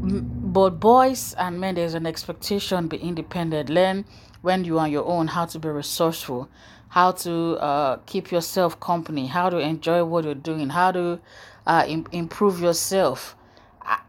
but 0.00 0.80
boys 0.80 1.34
and 1.34 1.60
men 1.60 1.74
there's 1.74 1.94
an 1.94 2.06
expectation 2.06 2.88
be 2.88 2.96
independent. 2.96 3.68
Learn 3.68 4.04
when 4.40 4.64
you're 4.64 4.80
on 4.80 4.90
your 4.90 5.04
own 5.04 5.28
how 5.28 5.44
to 5.46 5.58
be 5.58 5.68
resourceful 5.68 6.48
how 6.90 7.12
to 7.12 7.56
uh, 7.58 7.96
keep 8.06 8.32
yourself 8.32 8.80
company 8.80 9.26
how 9.26 9.50
to 9.50 9.58
enjoy 9.58 10.02
what 10.04 10.24
you're 10.24 10.34
doing 10.34 10.70
how 10.70 10.90
to 10.90 11.20
uh, 11.66 11.84
Im- 11.86 12.06
improve 12.12 12.60
yourself. 12.60 13.36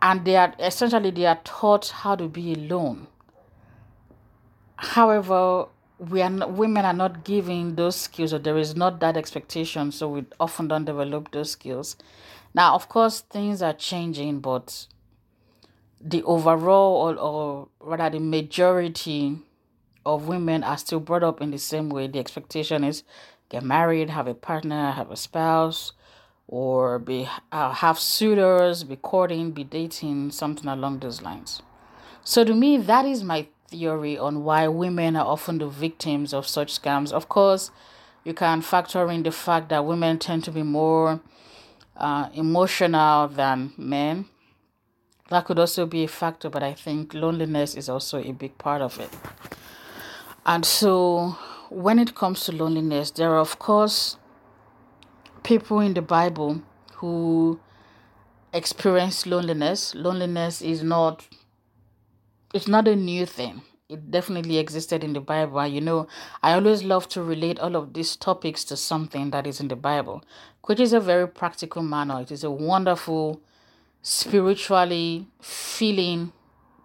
And 0.01 0.25
they 0.25 0.35
are 0.35 0.53
essentially 0.59 1.11
they 1.11 1.25
are 1.25 1.39
taught 1.43 1.89
how 1.89 2.15
to 2.15 2.27
be 2.27 2.53
alone. 2.53 3.07
However 4.77 5.67
we 6.00 6.22
are 6.22 6.29
not, 6.29 6.53
women 6.53 6.86
are 6.86 6.94
not 6.94 7.25
given 7.25 7.75
those 7.75 7.96
skills 7.96 8.34
or 8.34 8.39
there 8.39 8.58
is 8.58 8.75
not 8.75 9.00
that 9.01 9.18
expectation 9.18 9.91
so 9.91 10.08
we 10.08 10.25
often 10.39 10.68
don't 10.68 10.86
develop 10.86 11.32
those 11.32 11.51
skills. 11.51 11.98
Now 12.53 12.74
of 12.74 12.88
course 12.88 13.20
things 13.20 13.62
are 13.62 13.74
changing 13.74 14.39
but 14.39 14.88
the 16.01 16.24
overall 16.24 16.96
or, 16.96 17.15
or 17.15 17.68
rather 17.82 18.18
the 18.18 18.24
majority 18.24 19.39
of 20.06 20.27
women 20.27 20.63
are 20.63 20.77
still 20.77 21.01
brought 21.01 21.24
up 21.24 21.41
in 21.41 21.51
the 21.51 21.58
same 21.58 21.89
way. 21.89 22.08
The 22.08 22.20
expectation 22.20 22.86
is 22.86 23.03
get 23.50 23.63
married 23.63 24.10
have 24.10 24.27
a 24.27 24.34
partner 24.34 24.91
have 24.91 25.12
a 25.12 25.18
spouse 25.18 25.91
or 26.48 26.98
be 26.98 27.27
uh, 27.51 27.74
have 27.74 28.00
suitors 28.00 28.86
be 28.86 28.96
courting 28.96 29.51
be 29.51 29.65
dating 29.65 30.32
something 30.32 30.68
along 30.68 31.00
those 31.00 31.22
lines. 31.22 31.62
So 32.24 32.46
to 32.46 32.53
me 32.53 32.77
that 32.77 33.06
is 33.06 33.22
my 33.22 33.48
theory 33.69 34.17
on 34.17 34.43
why 34.43 34.67
women 34.67 35.15
are 35.15 35.25
often 35.25 35.59
the 35.59 35.67
victims 35.67 36.33
of 36.33 36.47
such 36.47 36.81
scams. 36.81 37.11
Of 37.11 37.29
course, 37.29 37.71
you 38.23 38.33
can 38.33 38.61
factor 38.61 39.09
in 39.09 39.23
the 39.23 39.31
fact 39.31 39.69
that 39.69 39.85
women 39.85 40.19
tend 40.19 40.43
to 40.45 40.51
be 40.51 40.63
more 40.63 41.21
uh, 41.95 42.29
emotional 42.33 43.27
than 43.27 43.73
men. 43.77 44.25
That 45.29 45.45
could 45.45 45.59
also 45.59 45.85
be 45.85 46.03
a 46.03 46.07
factor, 46.07 46.49
but 46.49 46.63
I 46.63 46.73
think 46.73 47.13
loneliness 47.13 47.75
is 47.75 47.88
also 47.88 48.19
a 48.19 48.31
big 48.31 48.57
part 48.57 48.81
of 48.81 48.99
it. 48.99 49.09
And 50.45 50.65
so, 50.65 51.38
when 51.69 51.99
it 51.99 52.15
comes 52.15 52.45
to 52.45 52.51
loneliness, 52.51 53.11
there 53.11 53.31
are, 53.31 53.39
of 53.39 53.59
course, 53.59 54.17
people 55.43 55.79
in 55.79 55.93
the 55.93 56.01
Bible 56.01 56.61
who 56.95 57.59
experience 58.53 59.27
loneliness. 59.27 59.93
Loneliness 59.93 60.61
is 60.61 60.81
not 60.81 61.27
it's 62.53 62.68
not 62.68 62.88
a 62.88 62.96
new 62.96 63.25
thing. 63.25 63.62
It 63.89 64.12
definitely 64.12 64.58
existed 64.58 65.03
in 65.03 65.13
the 65.13 65.20
Bible. 65.20 65.65
You 65.65 65.82
know, 65.82 66.08
I 66.44 66.53
always 66.53 66.84
love 66.84 67.08
to 67.10 67.24
relate 67.24 67.60
all 67.60 67.75
of 67.75 67.94
these 67.94 68.15
topics 68.15 68.63
to 68.65 68.77
something 68.77 69.32
that 69.32 69.48
is 69.48 69.60
in 69.60 69.68
the 69.68 69.75
Bible, 69.75 70.24
which 70.65 70.79
is 70.79 70.94
a 70.94 71.00
very 71.00 71.27
practical 71.27 71.82
manual. 71.82 72.20
It 72.20 72.32
is 72.32 72.44
a 72.44 72.51
wonderful, 72.51 73.41
spiritually 74.01 75.27
feeling, 75.41 76.32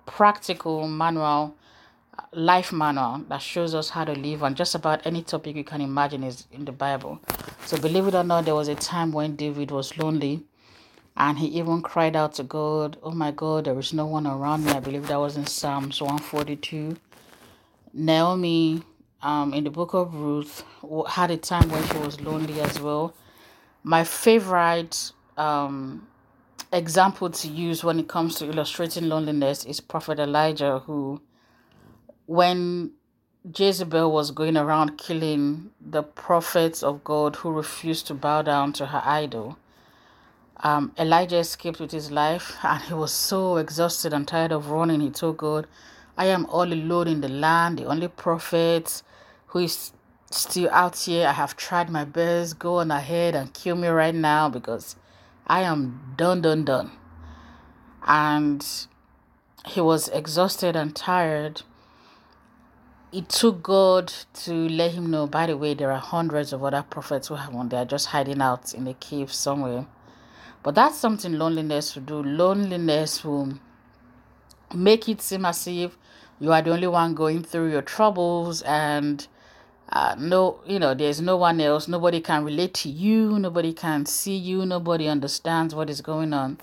practical 0.06 0.88
manual, 0.88 1.56
life 2.33 2.73
manual 2.73 3.25
that 3.28 3.42
shows 3.42 3.75
us 3.75 3.90
how 3.90 4.04
to 4.04 4.12
live 4.12 4.42
on 4.42 4.54
just 4.54 4.75
about 4.75 5.06
any 5.06 5.23
topic 5.23 5.56
you 5.56 5.64
can 5.64 5.80
imagine 5.80 6.23
is 6.25 6.47
in 6.52 6.64
the 6.64 6.73
Bible. 6.73 7.21
So, 7.66 7.76
believe 7.76 8.06
it 8.06 8.14
or 8.14 8.25
not, 8.25 8.44
there 8.44 8.54
was 8.54 8.68
a 8.68 8.75
time 8.75 9.12
when 9.12 9.37
David 9.37 9.71
was 9.71 9.97
lonely 9.99 10.44
and 11.16 11.38
he 11.38 11.47
even 11.47 11.80
cried 11.83 12.16
out 12.16 12.35
to 12.35 12.42
God, 12.42 12.97
Oh 13.02 13.12
my 13.12 13.30
God, 13.30 13.64
there 13.64 13.78
is 13.78 13.92
no 13.92 14.06
one 14.06 14.26
around 14.26 14.64
me. 14.64 14.73
I 14.73 14.80
believe 14.80 15.06
that 15.09 15.18
was 15.18 15.37
in 15.37 15.47
Psalms 15.47 16.00
142. 16.00 16.97
Naomi, 17.92 18.83
um, 19.23 19.54
in 19.54 19.64
the 19.64 19.71
book 19.71 19.94
of 19.94 20.14
Ruth, 20.14 20.64
had 21.09 21.30
a 21.30 21.37
time 21.37 21.68
when 21.71 21.87
she 21.87 21.99
was 21.99 22.21
lonely 22.21 22.61
as 22.61 22.80
well. 22.80 23.14
My 23.85 24.02
favorite 24.02 25.12
um, 25.37 26.09
example 26.73 27.30
to 27.30 27.49
use 27.49 27.85
when 27.85 28.00
it 28.00 28.09
comes 28.09 28.35
to 28.37 28.47
illustrating 28.47 29.09
loneliness 29.09 29.64
is 29.64 29.80
Prophet 29.80 30.18
Elijah, 30.18 30.80
who 30.80 31.21
when 32.26 32.90
Jezebel 33.56 34.11
was 34.11 34.30
going 34.30 34.56
around 34.56 34.97
killing 34.97 35.71
the 35.80 36.02
prophets 36.02 36.83
of 36.83 37.04
God 37.04 37.37
who 37.37 37.52
refused 37.52 38.06
to 38.09 38.14
bow 38.14 38.42
down 38.42 38.73
to 38.75 38.87
her 38.87 39.02
idol, 39.04 39.59
um, 40.64 40.92
Elijah 40.99 41.38
escaped 41.38 41.78
with 41.78 41.92
his 41.92 42.11
life 42.11 42.56
and 42.62 42.83
he 42.83 42.94
was 42.94 43.12
so 43.12 43.59
exhausted 43.59 44.12
and 44.12 44.26
tired 44.26 44.50
of 44.50 44.71
running. 44.71 45.00
He 45.00 45.11
told 45.11 45.37
God, 45.37 45.66
I 46.16 46.26
am 46.26 46.47
all 46.47 46.73
alone 46.73 47.06
in 47.06 47.21
the 47.21 47.28
land, 47.28 47.78
the 47.78 47.85
only 47.85 48.09
prophet 48.09 49.02
who 49.49 49.61
is 49.61 49.92
still 50.30 50.71
out 50.71 50.97
here. 50.97 51.28
I 51.28 51.33
have 51.33 51.56
tried 51.56 51.90
my 51.90 52.04
best. 52.04 52.59
Go 52.59 52.76
on 52.76 52.90
ahead 52.90 53.35
and 53.35 53.52
kill 53.52 53.76
me 53.76 53.88
right 53.88 54.14
now 54.14 54.49
because 54.49 54.97
I 55.47 55.61
am 55.62 56.14
done, 56.16 56.40
done, 56.40 56.64
done. 56.64 56.92
And 58.06 58.66
he 59.66 59.80
was 59.80 60.09
exhausted 60.09 60.76
and 60.76 60.94
tired. 60.97 61.62
It 63.12 63.28
took 63.28 63.62
God 63.62 64.12
to 64.44 64.52
let 64.52 64.92
him 64.92 65.11
know, 65.11 65.26
by 65.26 65.47
the 65.47 65.56
way, 65.56 65.75
there 65.75 65.92
are 65.92 66.00
hundreds 66.00 66.52
of 66.52 66.64
other 66.64 66.83
prophets 66.83 67.28
who 67.28 67.35
have 67.35 67.52
one. 67.52 67.68
They 67.68 67.76
are 67.76 67.85
just 67.85 68.06
hiding 68.06 68.40
out 68.40 68.75
in 68.75 68.87
a 68.87 68.94
cave 68.94 69.33
somewhere. 69.33 69.87
But 70.64 70.75
that's 70.75 70.97
something 70.97 71.35
loneliness 71.35 71.94
will 71.94 72.02
do. 72.04 72.23
Loneliness 72.23 73.23
will 73.23 73.52
make 74.75 75.11
it 75.11 75.21
seem 75.21 75.44
as 75.44 75.66
if 75.68 75.99
you 76.40 76.52
are 76.52 76.62
the 76.62 76.71
only 76.73 76.87
one 76.87 77.14
going 77.14 77.42
through 77.44 77.71
your 77.71 77.83
troubles 77.83 78.62
and 78.62 79.28
uh, 79.90 80.16
no 80.18 80.61
you 80.66 80.78
know 80.78 80.94
there's 80.94 81.21
no 81.21 81.37
one 81.37 81.61
else. 81.61 81.87
Nobody 81.87 82.23
can 82.23 82.44
relate 82.44 82.73
to 82.75 82.88
you. 82.88 83.38
Nobody 83.38 83.75
can 83.75 84.06
see 84.06 84.37
you. 84.37 84.64
Nobody 84.64 85.06
understands 85.06 85.75
what 85.75 85.90
is 85.90 86.00
going 86.00 86.33
on. 86.33 86.56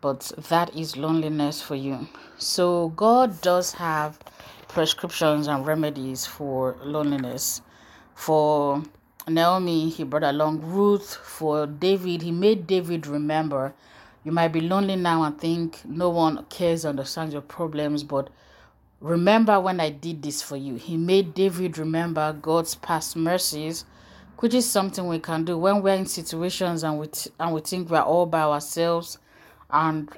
But 0.00 0.32
that 0.48 0.74
is 0.76 0.96
loneliness 0.96 1.62
for 1.62 1.76
you. 1.76 2.08
So 2.38 2.88
god 2.88 3.40
does 3.40 3.74
have 3.74 4.18
prescriptions 4.66 5.46
and 5.46 5.64
remedies 5.64 6.26
for 6.26 6.76
loneliness. 6.82 7.62
For 8.16 8.82
naomi 9.28 9.88
he 9.88 10.04
brought 10.04 10.24
along 10.24 10.60
ruth 10.60 11.14
for 11.14 11.66
david 11.66 12.22
he 12.22 12.30
made 12.30 12.66
david 12.66 13.06
remember 13.06 13.72
you 14.24 14.32
might 14.32 14.48
be 14.48 14.60
lonely 14.60 14.96
now 14.96 15.22
and 15.22 15.38
think 15.38 15.84
no 15.84 16.08
one 16.10 16.44
cares 16.46 16.84
understands 16.84 17.32
your 17.32 17.42
problems 17.42 18.02
but 18.02 18.28
Remember 19.02 19.58
when 19.58 19.80
I 19.80 19.90
did 19.90 20.22
this 20.22 20.42
for 20.42 20.56
you. 20.56 20.76
He 20.76 20.96
made 20.96 21.34
David 21.34 21.76
remember 21.76 22.32
God's 22.40 22.76
past 22.76 23.16
mercies, 23.16 23.84
which 24.38 24.54
is 24.54 24.70
something 24.70 25.08
we 25.08 25.18
can 25.18 25.44
do 25.44 25.58
when 25.58 25.82
we're 25.82 25.96
in 25.96 26.06
situations 26.06 26.84
and 26.84 27.00
we 27.00 27.08
and 27.40 27.52
we 27.52 27.60
think 27.62 27.90
we're 27.90 27.98
all 28.00 28.26
by 28.26 28.42
ourselves 28.42 29.18
and 29.70 30.08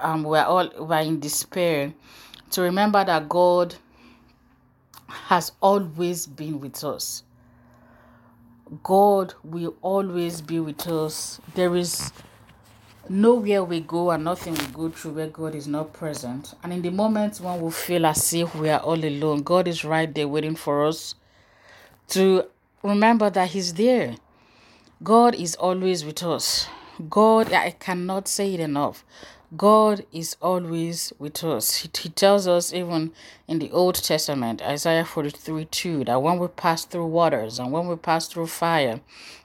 um, 0.00 0.24
we're 0.24 0.42
all 0.42 0.68
we're 0.76 1.02
in 1.02 1.20
despair. 1.20 1.94
To 2.50 2.62
remember 2.62 3.04
that 3.04 3.28
God 3.28 3.76
has 5.06 5.52
always 5.60 6.26
been 6.26 6.58
with 6.58 6.82
us. 6.82 7.22
God 8.82 9.34
will 9.44 9.74
always 9.82 10.40
be 10.40 10.58
with 10.60 10.86
us. 10.88 11.40
There 11.54 11.76
is 11.76 12.12
nowhere 13.08 13.62
we 13.62 13.80
go 13.80 14.10
and 14.10 14.24
nothing 14.24 14.54
we 14.54 14.66
go 14.72 14.88
through 14.88 15.12
where 15.12 15.26
God 15.26 15.54
is 15.54 15.66
not 15.66 15.92
present. 15.92 16.54
And 16.62 16.72
in 16.72 16.82
the 16.82 16.90
moments 16.90 17.40
when 17.40 17.60
we 17.60 17.70
feel 17.70 18.06
as 18.06 18.32
if 18.32 18.54
we 18.54 18.70
are 18.70 18.80
all 18.80 19.04
alone, 19.04 19.42
God 19.42 19.68
is 19.68 19.84
right 19.84 20.12
there 20.12 20.28
waiting 20.28 20.56
for 20.56 20.86
us 20.86 21.14
to 22.08 22.46
remember 22.82 23.28
that 23.30 23.50
He's 23.50 23.74
there. 23.74 24.16
God 25.02 25.34
is 25.34 25.54
always 25.56 26.04
with 26.04 26.22
us. 26.22 26.68
God, 27.10 27.52
I 27.52 27.72
cannot 27.72 28.28
say 28.28 28.54
it 28.54 28.60
enough. 28.60 29.04
God 29.56 30.06
is 30.12 30.36
always 30.40 31.12
with 31.18 31.44
us. 31.44 31.82
He, 31.82 31.90
he 32.00 32.08
tells 32.08 32.48
us 32.48 32.72
even 32.72 33.12
in 33.46 33.58
the 33.58 33.70
Old 33.70 33.96
Testament, 33.96 34.62
Isaiah 34.62 35.04
43 35.04 35.66
2, 35.66 36.04
that 36.04 36.22
when 36.22 36.38
we 36.38 36.48
pass 36.48 36.86
through 36.86 37.06
waters 37.06 37.58
and 37.58 37.70
when 37.70 37.86
we 37.86 37.96
pass 37.96 38.28
through 38.28 38.46
fire, 38.46 39.00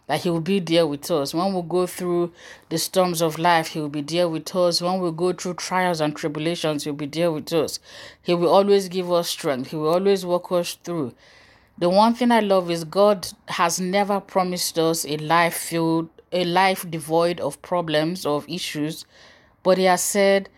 that 0.07 0.21
He 0.21 0.29
will 0.29 0.39
be 0.39 0.61
there 0.61 0.87
with 0.87 1.11
us. 1.11 1.33
When 1.33 1.53
we 1.53 1.61
go 1.61 1.85
through 1.85 2.31
the 2.69 2.77
storms 2.77 3.21
of 3.21 3.37
life, 3.37 3.67
He 3.67 3.81
will 3.81 3.89
be 3.89 4.01
there 4.01 4.29
with 4.29 4.55
us. 4.55 4.81
When 4.81 5.01
we 5.01 5.11
go 5.11 5.33
through 5.33 5.55
trials 5.55 5.99
and 5.99 6.15
tribulations, 6.15 6.85
He'll 6.85 6.93
be 6.93 7.05
there 7.05 7.31
with 7.31 7.51
us. 7.51 7.79
He 8.21 8.33
will 8.33 8.49
always 8.49 8.87
give 8.87 9.11
us 9.11 9.27
strength, 9.27 9.71
He 9.71 9.75
will 9.75 9.93
always 9.93 10.25
walk 10.25 10.51
us 10.53 10.75
through. 10.83 11.13
The 11.77 11.89
one 11.89 12.15
thing 12.15 12.31
I 12.31 12.39
love 12.39 12.71
is 12.71 12.85
God 12.85 13.27
has 13.49 13.79
never 13.79 14.19
promised 14.19 14.79
us 14.79 15.05
a 15.05 15.17
life 15.17 15.53
filled, 15.53 16.09
a 16.31 16.45
life 16.45 16.89
devoid 16.89 17.39
of 17.39 17.61
problems 17.61 18.25
of 18.25 18.49
issues, 18.49 19.05
but 19.63 19.77
He 19.77 19.85
has 19.85 20.01
said, 20.01 20.49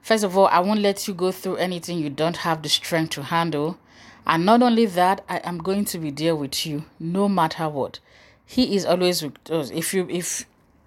first 0.00 0.24
of 0.24 0.36
all, 0.36 0.46
I 0.46 0.60
won't 0.60 0.80
let 0.80 1.06
you 1.06 1.14
go 1.14 1.32
through 1.32 1.56
anything 1.56 1.98
you 1.98 2.10
don't 2.10 2.38
have 2.38 2.62
the 2.62 2.68
strength 2.68 3.10
to 3.10 3.22
handle. 3.22 3.78
And 4.26 4.44
not 4.44 4.62
only 4.62 4.86
that, 4.86 5.24
I 5.28 5.38
am 5.38 5.58
going 5.58 5.84
to 5.86 5.98
be 5.98 6.10
there 6.10 6.34
with 6.34 6.66
you 6.66 6.84
no 6.98 7.28
matter 7.28 7.68
what. 7.68 8.00
He 8.44 8.76
is 8.76 8.84
always 8.84 9.22
with 9.22 9.50
us. 9.50 9.70
If 9.70 9.92
you 9.94 10.06
if 10.08 10.46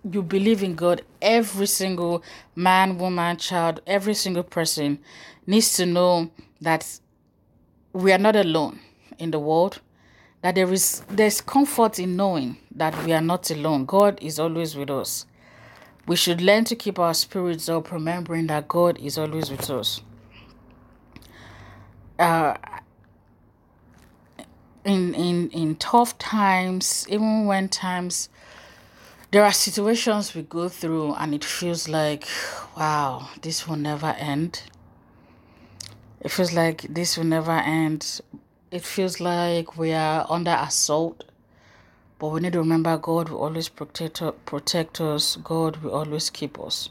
you 0.10 0.21
believe 0.21 0.63
in 0.63 0.75
God, 0.75 1.03
every 1.21 1.65
single 1.65 2.23
man, 2.55 2.97
woman, 2.97 3.38
child, 3.38 3.82
every 3.86 4.13
single 4.13 4.43
person 4.43 4.99
needs 5.45 5.75
to 5.75 5.86
know 5.86 6.32
that 6.62 6.99
we 7.93 8.12
are 8.13 8.17
not 8.17 8.36
alone 8.36 8.79
in 9.17 9.32
the 9.32 9.39
world. 9.39 9.82
That 10.41 10.55
there 10.55 10.71
is 10.71 11.03
there's 11.10 11.41
comfort 11.41 11.99
in 11.99 12.15
knowing 12.15 12.58
that 12.75 13.03
we 13.03 13.12
are 13.12 13.21
not 13.21 13.51
alone. 13.51 13.86
God 13.86 14.19
is 14.21 14.39
always 14.39 14.75
with 14.75 14.89
us. 14.89 15.25
We 16.10 16.15
should 16.15 16.41
learn 16.41 16.63
to 16.63 16.76
keep 16.76 16.98
our 16.98 17.13
spirits 17.13 17.69
up, 17.69 17.91
remembering 17.91 18.48
that 18.48 18.67
God 18.67 18.98
is 18.98 19.15
always 19.15 19.52
with 19.52 19.69
us. 19.69 20.02
Uh, 22.17 22.58
in 24.84 25.13
in 25.13 25.52
in 25.52 25.76
tough 25.76 26.17
times 26.17 27.06
even 27.10 27.45
when 27.45 27.69
times 27.69 28.28
there 29.30 29.43
are 29.43 29.52
situations 29.52 30.34
we 30.34 30.41
go 30.41 30.67
through 30.67 31.13
and 31.13 31.36
it 31.36 31.45
feels 31.45 31.88
like 31.88 32.28
wow 32.76 33.30
this 33.43 33.67
will 33.67 33.76
never 33.78 34.15
end. 34.17 34.63
It 36.22 36.32
feels 36.32 36.54
like 36.54 36.88
this 36.89 37.17
will 37.17 37.26
never 37.26 37.52
end. 37.52 38.19
It 38.72 38.82
feels 38.82 39.19
like 39.19 39.78
we 39.78 39.93
are 39.93 40.26
under 40.28 40.58
assault 40.60 41.29
but 42.19 42.27
we 42.29 42.39
need 42.41 42.53
to 42.53 42.60
remember 42.60 42.97
god 42.97 43.29
will 43.29 43.39
always 43.39 43.69
protect 43.69 44.21
protect 44.45 45.01
us 45.01 45.38
god 45.38 45.77
will 45.77 45.91
always 45.91 46.29
keep 46.29 46.60
us 46.60 46.89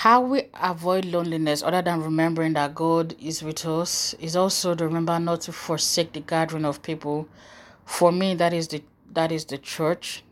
how 0.00 0.20
we 0.20 0.42
avoid 0.60 1.06
loneliness, 1.06 1.62
other 1.62 1.80
than 1.80 2.02
remembering 2.02 2.52
that 2.52 2.74
God 2.74 3.16
is 3.18 3.42
with 3.42 3.64
us, 3.64 4.12
is 4.20 4.36
also 4.36 4.74
to 4.74 4.84
remember 4.84 5.18
not 5.18 5.40
to 5.42 5.52
forsake 5.52 6.12
the 6.12 6.20
gathering 6.20 6.66
of 6.66 6.82
people. 6.82 7.26
For 7.86 8.12
me, 8.12 8.34
that 8.34 8.52
is 8.52 8.68
the 8.68 8.82
that 9.14 9.32
is 9.32 9.46
the 9.46 9.56
church. 9.56 10.22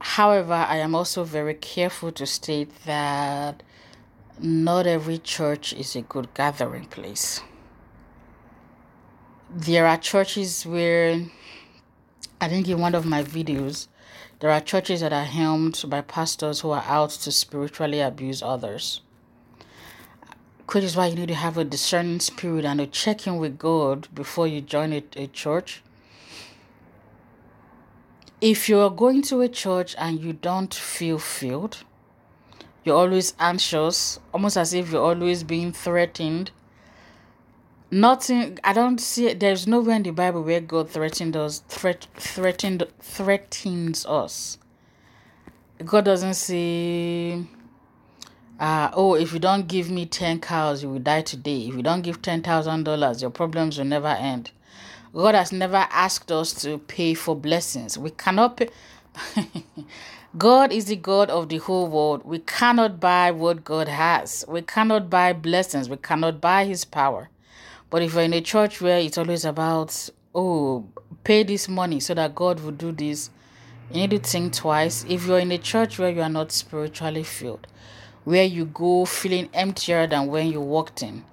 However, 0.00 0.54
I 0.54 0.76
am 0.76 0.94
also 0.94 1.24
very 1.24 1.52
careful 1.52 2.10
to 2.12 2.24
state 2.24 2.70
that 2.86 3.62
not 4.40 4.86
every 4.86 5.18
church 5.18 5.74
is 5.74 5.94
a 5.94 6.00
good 6.00 6.32
gathering 6.32 6.86
place. 6.86 7.42
There 9.50 9.86
are 9.86 9.98
churches 9.98 10.64
where 10.64 11.20
I 12.40 12.48
think 12.48 12.68
in 12.68 12.80
one 12.80 12.94
of 12.94 13.06
my 13.06 13.22
videos 13.22 13.88
there 14.40 14.50
are 14.50 14.60
churches 14.60 15.00
that 15.00 15.12
are 15.12 15.24
helmed 15.24 15.82
by 15.88 16.00
pastors 16.00 16.60
who 16.60 16.70
are 16.70 16.84
out 16.86 17.10
to 17.10 17.32
spiritually 17.32 18.00
abuse 18.00 18.42
others. 18.42 19.00
Which 20.70 20.84
is 20.84 20.96
why 20.96 21.06
you 21.06 21.16
need 21.16 21.28
to 21.28 21.34
have 21.34 21.56
a 21.56 21.64
discerning 21.64 22.20
spirit 22.20 22.64
and 22.64 22.80
a 22.80 22.86
check 22.86 23.26
in 23.26 23.36
with 23.36 23.58
God 23.58 24.08
before 24.14 24.46
you 24.46 24.60
join 24.60 24.92
a, 24.92 25.04
a 25.16 25.26
church. 25.28 25.82
If 28.40 28.68
you're 28.68 28.90
going 28.90 29.22
to 29.22 29.40
a 29.40 29.48
church 29.48 29.94
and 29.96 30.20
you 30.20 30.32
don't 30.32 30.74
feel 30.74 31.18
filled, 31.18 31.84
you're 32.82 32.96
always 32.96 33.34
anxious, 33.38 34.18
almost 34.32 34.56
as 34.56 34.74
if 34.74 34.90
you're 34.92 35.02
always 35.02 35.42
being 35.44 35.72
threatened 35.72 36.50
Nothing. 37.90 38.58
I 38.64 38.72
don't 38.72 38.98
see. 39.00 39.28
It. 39.28 39.40
There's 39.40 39.66
nowhere 39.66 39.96
in 39.96 40.02
the 40.02 40.10
Bible 40.10 40.42
where 40.42 40.60
God 40.60 40.90
threatened 40.90 41.36
us. 41.36 41.62
Threat, 41.68 42.06
threatened, 42.16 42.86
threatens 42.98 44.04
us. 44.06 44.58
God 45.84 46.04
doesn't 46.04 46.34
say, 46.34 47.44
uh, 48.58 48.90
"Oh, 48.94 49.14
if 49.14 49.32
you 49.32 49.38
don't 49.38 49.68
give 49.68 49.90
me 49.90 50.06
ten 50.06 50.40
cows, 50.40 50.82
you 50.82 50.90
will 50.90 50.98
die 50.98 51.22
today. 51.22 51.68
If 51.68 51.74
you 51.76 51.82
don't 51.82 52.02
give 52.02 52.22
ten 52.22 52.42
thousand 52.42 52.84
dollars, 52.84 53.22
your 53.22 53.30
problems 53.30 53.78
will 53.78 53.84
never 53.84 54.08
end." 54.08 54.50
God 55.14 55.36
has 55.36 55.52
never 55.52 55.86
asked 55.90 56.32
us 56.32 56.52
to 56.62 56.78
pay 56.78 57.14
for 57.14 57.36
blessings. 57.36 57.96
We 57.96 58.10
cannot 58.10 58.56
pay. 58.56 58.68
God 60.38 60.72
is 60.72 60.86
the 60.86 60.96
God 60.96 61.30
of 61.30 61.48
the 61.48 61.58
whole 61.58 61.86
world. 61.86 62.24
We 62.24 62.40
cannot 62.40 62.98
buy 62.98 63.30
what 63.30 63.62
God 63.62 63.86
has. 63.86 64.44
We 64.48 64.62
cannot 64.62 65.08
buy 65.08 65.32
blessings. 65.32 65.88
We 65.88 65.98
cannot 65.98 66.40
buy 66.40 66.64
His 66.64 66.84
power. 66.84 67.30
But 67.94 68.02
if 68.02 68.14
you're 68.14 68.24
in 68.24 68.32
a 68.32 68.40
church 68.40 68.80
where 68.80 68.98
it's 68.98 69.18
always 69.18 69.44
about, 69.44 70.10
oh, 70.34 70.84
pay 71.22 71.44
this 71.44 71.68
money 71.68 72.00
so 72.00 72.12
that 72.14 72.34
God 72.34 72.58
will 72.58 72.72
do 72.72 72.90
this, 72.90 73.30
you 73.88 74.00
need 74.00 74.10
to 74.10 74.18
think 74.18 74.52
twice. 74.52 75.06
If 75.08 75.28
you're 75.28 75.38
in 75.38 75.52
a 75.52 75.58
church 75.58 76.00
where 76.00 76.10
you 76.10 76.20
are 76.20 76.28
not 76.28 76.50
spiritually 76.50 77.22
filled, 77.22 77.68
where 78.24 78.42
you 78.42 78.64
go 78.64 79.04
feeling 79.04 79.48
emptier 79.54 80.08
than 80.08 80.26
when 80.26 80.50
you 80.50 80.60
walked 80.60 81.04
in, 81.04 81.24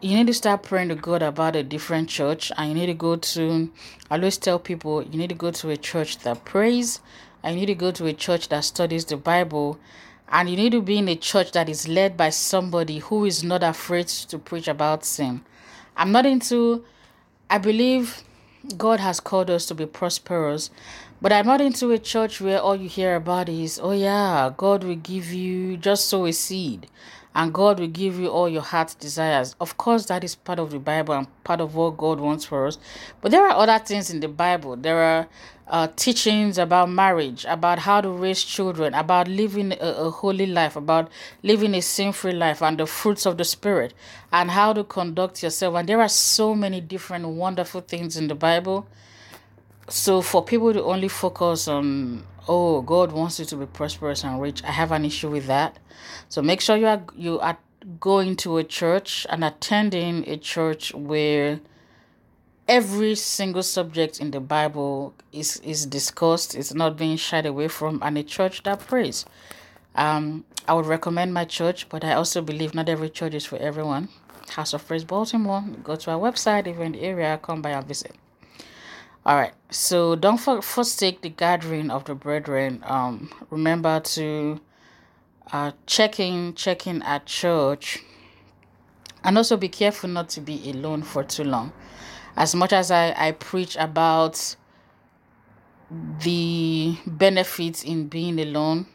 you 0.00 0.16
need 0.16 0.28
to 0.28 0.32
start 0.32 0.62
praying 0.62 0.88
to 0.88 0.94
God 0.94 1.20
about 1.20 1.54
a 1.54 1.62
different 1.62 2.08
church 2.08 2.50
and 2.56 2.70
you 2.70 2.74
need 2.74 2.86
to 2.86 2.94
go 2.94 3.16
to 3.16 3.70
I 4.10 4.14
always 4.14 4.38
tell 4.38 4.58
people 4.58 5.02
you 5.02 5.18
need 5.18 5.28
to 5.28 5.34
go 5.34 5.50
to 5.50 5.68
a 5.68 5.76
church 5.76 6.20
that 6.20 6.46
prays 6.46 7.02
and 7.42 7.52
you 7.52 7.66
need 7.66 7.74
to 7.74 7.74
go 7.74 7.90
to 7.90 8.06
a 8.06 8.14
church 8.14 8.48
that 8.48 8.64
studies 8.64 9.04
the 9.04 9.18
Bible 9.18 9.78
and 10.30 10.48
you 10.48 10.56
need 10.56 10.72
to 10.72 10.80
be 10.80 10.96
in 10.96 11.08
a 11.08 11.16
church 11.16 11.52
that 11.52 11.68
is 11.68 11.86
led 11.86 12.16
by 12.16 12.30
somebody 12.30 13.00
who 13.00 13.26
is 13.26 13.44
not 13.44 13.62
afraid 13.62 14.08
to 14.08 14.38
preach 14.38 14.68
about 14.68 15.04
sin. 15.04 15.44
I'm 15.96 16.12
not 16.12 16.26
into 16.26 16.84
I 17.48 17.58
believe 17.58 18.22
God 18.76 19.00
has 19.00 19.20
called 19.20 19.50
us 19.50 19.66
to 19.66 19.74
be 19.74 19.86
prosperous, 19.86 20.70
but 21.22 21.32
I'm 21.32 21.46
not 21.46 21.60
into 21.60 21.92
a 21.92 21.98
church 21.98 22.40
where 22.40 22.60
all 22.60 22.74
you 22.74 22.88
hear 22.88 23.14
about 23.14 23.48
is, 23.48 23.78
oh 23.80 23.92
yeah, 23.92 24.52
God 24.56 24.82
will 24.82 24.96
give 24.96 25.32
you 25.32 25.76
just 25.76 26.08
sow 26.08 26.26
a 26.26 26.32
seed 26.32 26.88
and 27.36 27.52
God 27.52 27.78
will 27.78 27.86
give 27.86 28.18
you 28.18 28.28
all 28.28 28.48
your 28.48 28.62
heart's 28.62 28.94
desires. 28.94 29.54
Of 29.60 29.76
course, 29.76 30.06
that 30.06 30.24
is 30.24 30.34
part 30.34 30.58
of 30.58 30.70
the 30.70 30.78
Bible 30.78 31.12
and 31.12 31.44
part 31.44 31.60
of 31.60 31.74
what 31.74 31.98
God 31.98 32.18
wants 32.18 32.46
for 32.46 32.66
us. 32.66 32.78
But 33.20 33.30
there 33.30 33.46
are 33.46 33.54
other 33.54 33.78
things 33.78 34.08
in 34.08 34.20
the 34.20 34.28
Bible. 34.28 34.74
There 34.74 35.02
are 35.02 35.28
uh, 35.68 35.88
teachings 35.96 36.56
about 36.56 36.88
marriage, 36.88 37.44
about 37.46 37.80
how 37.80 38.00
to 38.00 38.08
raise 38.08 38.42
children, 38.42 38.94
about 38.94 39.28
living 39.28 39.72
a, 39.72 40.06
a 40.06 40.10
holy 40.10 40.46
life, 40.46 40.76
about 40.76 41.10
living 41.42 41.74
a 41.74 41.82
sin 41.82 42.12
free 42.12 42.32
life, 42.32 42.62
and 42.62 42.78
the 42.78 42.86
fruits 42.86 43.26
of 43.26 43.36
the 43.36 43.44
Spirit, 43.44 43.92
and 44.32 44.52
how 44.52 44.72
to 44.72 44.82
conduct 44.82 45.42
yourself. 45.42 45.74
And 45.74 45.86
there 45.86 46.00
are 46.00 46.08
so 46.08 46.54
many 46.54 46.80
different 46.80 47.28
wonderful 47.28 47.82
things 47.82 48.16
in 48.16 48.28
the 48.28 48.34
Bible. 48.34 48.86
So, 49.88 50.20
for 50.20 50.42
people 50.44 50.72
to 50.72 50.82
only 50.82 51.08
focus 51.08 51.68
on 51.68 52.24
oh 52.48 52.80
god 52.82 53.12
wants 53.12 53.38
you 53.38 53.44
to 53.44 53.56
be 53.56 53.66
prosperous 53.66 54.22
and 54.22 54.40
rich 54.40 54.62
i 54.64 54.70
have 54.70 54.92
an 54.92 55.04
issue 55.04 55.28
with 55.30 55.46
that. 55.46 55.78
So 56.28 56.42
make 56.42 56.60
sure 56.60 56.76
you 56.76 56.86
are 56.86 57.02
you 57.16 57.38
are 57.40 57.58
going 58.00 58.36
to 58.36 58.58
a 58.58 58.64
church 58.64 59.26
and 59.30 59.44
attending 59.44 60.28
a 60.28 60.36
church 60.36 60.92
where 60.94 61.60
every 62.66 63.14
single 63.14 63.62
subject 63.62 64.20
in 64.20 64.32
the 64.32 64.40
bible 64.40 65.14
is 65.32 65.58
is 65.58 65.86
discussed 65.86 66.54
it's 66.56 66.74
not 66.74 66.96
being 66.96 67.16
shied 67.16 67.46
away 67.46 67.68
from 67.68 68.00
and 68.02 68.18
a 68.18 68.22
church 68.22 68.62
that 68.64 68.80
prays. 68.80 69.24
Um 69.94 70.44
i 70.68 70.74
would 70.74 70.86
recommend 70.86 71.32
my 71.32 71.44
church 71.44 71.88
but 71.88 72.04
i 72.04 72.12
also 72.12 72.42
believe 72.42 72.74
not 72.74 72.88
every 72.88 73.10
church 73.10 73.34
is 73.34 73.44
for 73.44 73.56
everyone. 73.58 74.08
House 74.50 74.72
of 74.72 74.86
praise 74.86 75.04
baltimore 75.04 75.64
go 75.82 75.96
to 75.96 76.10
our 76.12 76.18
website 76.18 76.66
if 76.66 76.76
you're 76.76 76.84
in 76.84 76.92
the 76.92 77.02
area 77.02 77.38
come 77.42 77.62
by 77.62 77.70
and 77.70 77.86
visit 77.86 78.14
all 79.26 79.34
right. 79.34 79.52
So 79.70 80.14
don't 80.14 80.38
for, 80.38 80.62
forsake 80.62 81.22
the 81.22 81.28
gathering 81.28 81.90
of 81.90 82.04
the 82.04 82.14
brethren. 82.14 82.82
Um, 82.86 83.28
remember 83.50 83.98
to 83.98 84.60
uh, 85.52 85.72
check 85.84 86.20
in, 86.20 86.54
check 86.54 86.86
in 86.86 87.02
at 87.02 87.26
church, 87.26 88.04
and 89.24 89.36
also 89.36 89.56
be 89.56 89.68
careful 89.68 90.08
not 90.08 90.28
to 90.30 90.40
be 90.40 90.70
alone 90.70 91.02
for 91.02 91.24
too 91.24 91.42
long. 91.42 91.72
As 92.36 92.54
much 92.54 92.72
as 92.72 92.92
I, 92.92 93.14
I 93.16 93.32
preach 93.32 93.76
about 93.76 94.54
the 96.22 96.96
benefits 97.04 97.82
in 97.82 98.06
being 98.06 98.38
alone, 98.38 98.86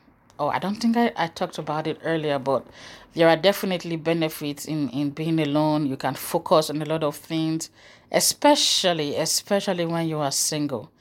oh, 0.42 0.50
I 0.50 0.60
don't 0.60 0.76
think 0.76 0.98
I, 0.98 1.12
I 1.16 1.28
talked 1.28 1.58
about 1.58 1.88
it 1.88 2.00
earlier, 2.04 2.40
but 2.40 2.66
there 3.14 3.30
are 3.30 3.38
definitely 3.38 3.96
benefits 3.96 4.66
in, 4.66 4.90
in 4.90 5.12
being 5.12 5.40
alone. 5.40 5.86
You 5.86 5.98
can 5.98 6.16
focus 6.16 6.70
on 6.70 6.82
a 6.82 6.86
lot 6.86 7.04
of 7.04 7.16
things 7.16 7.70
especially 8.12 9.16
especially 9.16 9.86
when 9.86 10.08
you 10.08 10.20
are 10.20 10.32
single 10.32 10.92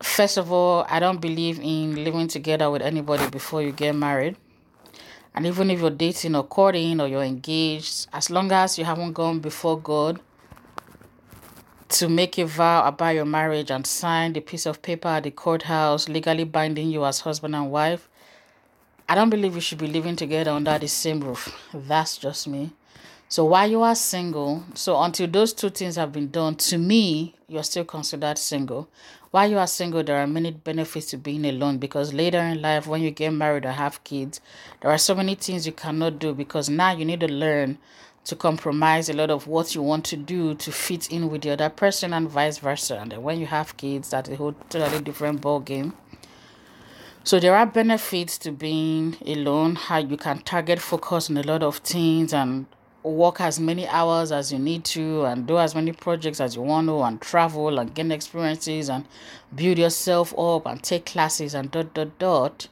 first 0.00 0.38
of 0.38 0.50
all 0.50 0.86
i 0.88 0.98
don't 0.98 1.20
believe 1.20 1.60
in 1.60 2.02
living 2.02 2.26
together 2.26 2.70
with 2.70 2.80
anybody 2.80 3.28
before 3.28 3.62
you 3.62 3.70
get 3.70 3.94
married 3.94 4.34
and 5.34 5.46
even 5.46 5.70
if 5.70 5.80
you're 5.80 5.90
dating 5.90 6.34
or 6.34 6.42
courting 6.42 7.00
or 7.00 7.06
you're 7.06 7.22
engaged 7.22 8.06
as 8.12 8.30
long 8.30 8.50
as 8.50 8.78
you 8.78 8.84
haven't 8.84 9.12
gone 9.12 9.40
before 9.40 9.78
god 9.78 10.18
to 11.92 12.08
make 12.08 12.38
a 12.38 12.46
vow 12.46 12.86
about 12.86 13.14
your 13.14 13.26
marriage 13.26 13.70
and 13.70 13.86
sign 13.86 14.32
the 14.32 14.40
piece 14.40 14.64
of 14.64 14.80
paper 14.80 15.08
at 15.08 15.24
the 15.24 15.30
courthouse 15.30 16.08
legally 16.08 16.44
binding 16.44 16.90
you 16.90 17.04
as 17.04 17.20
husband 17.20 17.54
and 17.54 17.70
wife. 17.70 18.08
I 19.06 19.14
don't 19.14 19.28
believe 19.28 19.54
you 19.54 19.60
should 19.60 19.76
be 19.76 19.86
living 19.86 20.16
together 20.16 20.52
under 20.52 20.78
the 20.78 20.88
same 20.88 21.20
roof. 21.20 21.54
That's 21.74 22.16
just 22.16 22.48
me. 22.48 22.70
So 23.28 23.44
while 23.44 23.70
you 23.70 23.82
are 23.82 23.94
single, 23.94 24.64
so 24.74 25.00
until 25.02 25.26
those 25.26 25.52
two 25.52 25.68
things 25.68 25.96
have 25.96 26.12
been 26.12 26.30
done, 26.30 26.54
to 26.56 26.78
me, 26.78 27.34
you're 27.46 27.62
still 27.62 27.84
considered 27.84 28.38
single. 28.38 28.88
While 29.30 29.50
you 29.50 29.58
are 29.58 29.66
single, 29.66 30.02
there 30.02 30.16
are 30.16 30.26
many 30.26 30.50
benefits 30.50 31.06
to 31.10 31.18
being 31.18 31.44
alone 31.44 31.76
because 31.76 32.14
later 32.14 32.40
in 32.40 32.62
life, 32.62 32.86
when 32.86 33.02
you 33.02 33.10
get 33.10 33.32
married 33.32 33.66
or 33.66 33.72
have 33.72 34.02
kids, 34.04 34.40
there 34.80 34.90
are 34.90 34.98
so 34.98 35.14
many 35.14 35.34
things 35.34 35.66
you 35.66 35.72
cannot 35.72 36.18
do 36.18 36.32
because 36.32 36.70
now 36.70 36.92
you 36.92 37.04
need 37.04 37.20
to 37.20 37.28
learn 37.28 37.76
to 38.24 38.36
compromise 38.36 39.08
a 39.08 39.12
lot 39.12 39.30
of 39.30 39.46
what 39.46 39.74
you 39.74 39.82
want 39.82 40.04
to 40.04 40.16
do 40.16 40.54
to 40.54 40.70
fit 40.70 41.10
in 41.10 41.28
with 41.28 41.42
the 41.42 41.50
other 41.50 41.68
person 41.68 42.12
and 42.12 42.28
vice 42.28 42.58
versa. 42.58 42.98
And 43.00 43.12
when 43.22 43.40
you 43.40 43.46
have 43.46 43.76
kids, 43.76 44.10
that's 44.10 44.28
a 44.28 44.36
whole 44.36 44.54
totally 44.70 45.02
different 45.02 45.40
ball 45.40 45.60
game. 45.60 45.94
So 47.24 47.38
there 47.38 47.54
are 47.54 47.66
benefits 47.66 48.36
to 48.38 48.52
being 48.52 49.16
alone, 49.24 49.76
how 49.76 49.98
you 49.98 50.16
can 50.16 50.38
target 50.40 50.80
focus 50.80 51.30
on 51.30 51.36
a 51.36 51.42
lot 51.42 51.62
of 51.62 51.76
things 51.78 52.32
and 52.32 52.66
work 53.04 53.40
as 53.40 53.58
many 53.58 53.86
hours 53.88 54.30
as 54.30 54.52
you 54.52 54.58
need 54.58 54.84
to 54.84 55.24
and 55.24 55.46
do 55.46 55.58
as 55.58 55.74
many 55.74 55.92
projects 55.92 56.40
as 56.40 56.54
you 56.56 56.62
want 56.62 56.88
to 56.88 57.00
and 57.02 57.20
travel 57.20 57.78
and 57.78 57.94
gain 57.94 58.12
experiences 58.12 58.88
and 58.88 59.06
build 59.54 59.78
yourself 59.78 60.36
up 60.38 60.66
and 60.66 60.82
take 60.82 61.06
classes 61.06 61.54
and 61.54 61.70
dot 61.70 61.92
dot 61.94 62.16
dot 62.18 62.68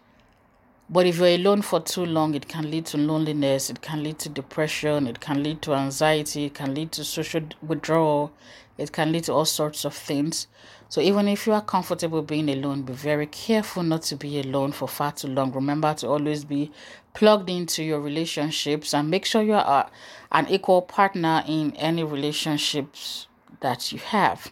but 0.91 1.07
if 1.07 1.19
you're 1.19 1.29
alone 1.29 1.63
for 1.63 1.81
too 1.81 2.05
long 2.05 2.35
it 2.35 2.49
can 2.49 2.71
lead 2.71 2.85
to 2.85 2.99
loneliness 2.99 3.71
it 3.71 3.81
can 3.81 4.03
lead 4.03 4.19
to 4.19 4.29
depression 4.29 5.07
it 5.07 5.21
can 5.21 5.43
lead 5.43 5.63
to 5.63 5.73
anxiety 5.73 6.47
it 6.47 6.55
can 6.55 6.75
lead 6.75 6.91
to 6.93 7.05
social 7.05 7.43
withdrawal 7.63 8.33
it 8.77 8.93
can 8.93 9.13
lead 9.13 9.25
to 9.25 9.33
all 9.33 9.45
sorts 9.45 9.85
of 9.85 9.95
things 9.95 10.47
so 10.91 11.01
even 11.01 11.29
if 11.29 11.47
you 11.47 11.53
are 11.53 11.63
comfortable 11.63 12.21
being 12.21 12.51
alone, 12.51 12.83
be 12.83 12.93
very 12.93 13.29
careful 13.29 13.85
not 13.85 14.03
to 14.03 14.17
be 14.17 14.41
alone 14.41 14.73
for 14.73 14.89
far 14.89 15.13
too 15.13 15.29
long. 15.29 15.53
Remember 15.53 15.95
to 15.95 16.09
always 16.09 16.45
be 16.45 16.73
plugged 17.15 17.49
into 17.49 17.85
your 17.85 18.01
relationships 18.01 18.93
and 18.93 19.09
make 19.09 19.25
sure 19.25 19.41
you 19.41 19.55
are 19.55 19.89
an 20.33 20.49
equal 20.49 20.83
partner 20.83 21.45
in 21.47 21.77
any 21.77 22.03
relationships 22.03 23.29
that 23.61 23.93
you 23.93 24.01
have. 24.01 24.51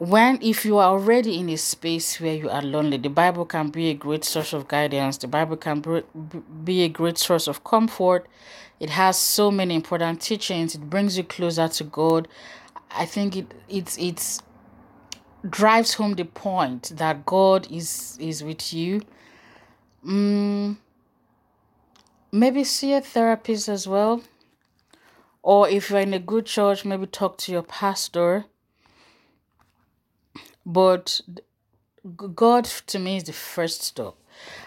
When, 0.00 0.38
if 0.40 0.64
you 0.64 0.78
are 0.78 0.88
already 0.88 1.38
in 1.38 1.50
a 1.50 1.58
space 1.58 2.18
where 2.22 2.34
you 2.34 2.48
are 2.48 2.62
lonely, 2.62 2.96
the 2.96 3.10
Bible 3.10 3.44
can 3.44 3.68
be 3.68 3.90
a 3.90 3.94
great 3.94 4.24
source 4.24 4.54
of 4.54 4.66
guidance. 4.66 5.18
The 5.18 5.28
Bible 5.28 5.58
can 5.58 5.84
be 6.64 6.84
a 6.84 6.88
great 6.88 7.18
source 7.18 7.46
of 7.46 7.64
comfort. 7.64 8.26
It 8.80 8.88
has 8.88 9.18
so 9.18 9.50
many 9.50 9.74
important 9.74 10.22
teachings. 10.22 10.74
It 10.74 10.88
brings 10.88 11.18
you 11.18 11.24
closer 11.24 11.68
to 11.68 11.84
God. 11.84 12.28
I 12.90 13.04
think 13.04 13.36
it 13.36 13.52
it's 13.68 13.98
it's 13.98 14.40
drives 15.46 15.92
home 15.92 16.14
the 16.14 16.24
point 16.24 16.92
that 16.96 17.26
God 17.26 17.70
is 17.70 18.16
is 18.18 18.42
with 18.42 18.72
you. 18.72 19.02
Mm, 20.02 20.78
maybe 22.32 22.64
see 22.64 22.94
a 22.94 23.02
therapist 23.02 23.68
as 23.68 23.86
well. 23.86 24.22
Or 25.42 25.68
if 25.68 25.90
you're 25.90 26.00
in 26.00 26.14
a 26.14 26.18
good 26.18 26.46
church, 26.46 26.86
maybe 26.86 27.06
talk 27.06 27.36
to 27.38 27.52
your 27.52 27.62
pastor. 27.62 28.46
But 30.72 31.20
God 32.16 32.64
to 32.64 32.98
me 32.98 33.16
is 33.16 33.24
the 33.24 33.32
first 33.32 33.82
stop. 33.82 34.16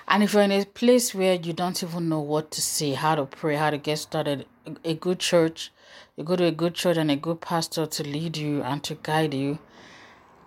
And 0.07 0.21
if 0.23 0.33
you're 0.33 0.43
in 0.43 0.51
a 0.51 0.65
place 0.65 1.15
where 1.15 1.35
you 1.35 1.53
don't 1.53 1.81
even 1.81 2.09
know 2.09 2.19
what 2.19 2.51
to 2.51 2.61
say, 2.61 2.91
how 2.93 3.15
to 3.15 3.25
pray, 3.25 3.55
how 3.55 3.69
to 3.69 3.77
get 3.77 3.97
started, 3.97 4.45
a 4.83 4.93
good 4.93 5.19
church, 5.19 5.71
you 6.15 6.23
go 6.23 6.35
to 6.35 6.45
a 6.45 6.51
good 6.51 6.75
church 6.75 6.97
and 6.97 7.09
a 7.09 7.15
good 7.15 7.41
pastor 7.41 7.85
to 7.85 8.03
lead 8.03 8.37
you 8.37 8.61
and 8.61 8.83
to 8.83 8.95
guide 8.95 9.33
you 9.33 9.59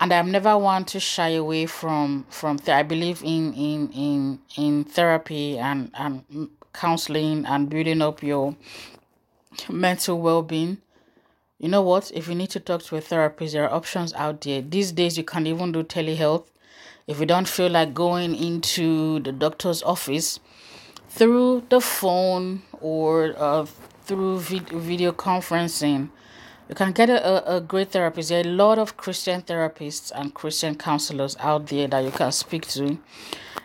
and 0.01 0.13
I'm 0.13 0.31
never 0.31 0.57
one 0.59 0.85
to 0.87 1.01
shy 1.01 1.31
away 1.31 1.67
from 1.67 2.27
from 2.29 2.59
th- 2.59 2.69
I 2.69 2.83
believe 2.83 3.23
in 3.23 3.55
in 3.55 3.89
in 3.93 4.39
in 4.57 4.85
therapy 4.85 5.59
and 5.59 5.91
and 5.95 6.51
counseling 6.73 7.47
and 7.47 7.71
building 7.71 8.03
up 8.03 8.23
your 8.23 8.55
mental 9.69 10.21
well-being. 10.21 10.79
You 11.59 11.69
know 11.69 11.81
what? 11.81 12.11
If 12.15 12.29
you 12.29 12.35
need 12.35 12.51
to 12.51 12.61
talk 12.61 12.83
to 12.83 12.97
a 12.97 13.01
therapist, 13.01 13.55
there 13.55 13.65
are 13.65 13.75
options 13.75 14.13
out 14.13 14.43
there. 14.43 14.61
These 14.61 14.93
days, 14.93 15.17
you 15.17 15.25
can 15.25 15.47
even 15.47 15.73
do 15.73 15.83
telehealth. 15.83 16.45
If 17.07 17.19
you 17.19 17.25
don't 17.25 17.49
feel 17.49 17.71
like 17.71 17.95
going 17.95 18.35
into 18.35 19.21
the 19.21 19.33
doctor's 19.33 19.83
office, 19.83 20.39
through 21.09 21.65
the 21.71 21.81
phone 21.81 22.63
or 22.81 23.35
uh, 23.39 23.65
through 24.05 24.41
vid- 24.41 24.69
video 24.69 25.13
conferencing, 25.13 26.11
you 26.69 26.75
can 26.75 26.93
get 26.93 27.09
a, 27.09 27.57
a 27.57 27.61
great 27.61 27.93
therapist. 27.93 28.29
There 28.29 28.41
are 28.41 28.47
a 28.47 28.53
lot 28.53 28.79
of 28.79 28.99
Christian 28.99 29.41
therapists 29.41 30.13
and 30.15 30.35
Christian 30.35 30.75
counselors 30.75 31.37
out 31.41 31.69
there 31.69 31.89
that 31.89 32.05
you 32.05 32.11
can 32.11 32.33
speak 32.33 32.67
to. 32.69 32.99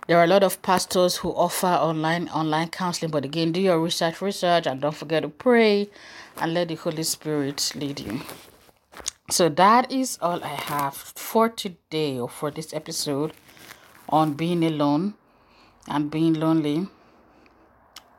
There 0.07 0.17
are 0.17 0.23
a 0.23 0.27
lot 0.27 0.43
of 0.43 0.61
pastors 0.61 1.17
who 1.17 1.31
offer 1.31 1.67
online 1.67 2.29
online 2.29 2.69
counseling, 2.69 3.11
but 3.11 3.25
again, 3.25 3.51
do 3.51 3.59
your 3.59 3.79
research, 3.79 4.21
research, 4.21 4.65
and 4.65 4.79
don't 4.79 4.95
forget 4.95 5.23
to 5.23 5.29
pray 5.29 5.89
and 6.37 6.53
let 6.53 6.69
the 6.69 6.75
Holy 6.75 7.03
Spirit 7.03 7.71
lead 7.75 7.99
you. 7.99 8.21
So 9.29 9.47
that 9.49 9.91
is 9.91 10.17
all 10.21 10.43
I 10.43 10.55
have 10.55 10.93
for 10.95 11.47
today 11.49 12.19
or 12.19 12.27
for 12.27 12.51
this 12.51 12.73
episode 12.73 13.33
on 14.09 14.33
being 14.33 14.63
alone 14.63 15.13
and 15.87 16.11
being 16.11 16.33
lonely. 16.33 16.87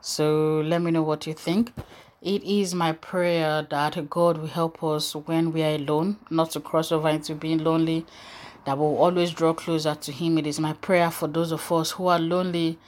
So 0.01 0.63
let 0.65 0.83
me 0.83 0.91
know 0.91 1.03
what 1.03 1.27
you 1.27 1.35
think. 1.35 1.73
It 2.23 2.43
is 2.45 2.75
my 2.75 2.93
prayer 2.93 3.67
that 3.69 4.09
God 4.09 4.39
will 4.39 4.47
help 4.47 4.83
us 4.83 5.15
when 5.15 5.53
we 5.53 5.63
are 5.63 5.75
alone, 5.75 6.19
not 6.31 6.53
to 6.53 6.61
cross 6.61 6.93
over 6.93 7.09
into 7.09 7.35
being 7.35 7.59
lonely, 7.59 8.07
that 8.65 8.79
we'll 8.79 8.97
always 8.97 9.33
draw 9.33 9.53
closer 9.53 9.95
to 9.95 10.13
Him. 10.13 10.39
It 10.39 10.47
is 10.47 10.61
my 10.61 10.73
prayer 10.73 11.11
for 11.11 11.27
those 11.27 11.53
of 11.53 11.71
us 11.73 11.91
who 11.91 12.07
are 12.07 12.19
lonely 12.21 12.79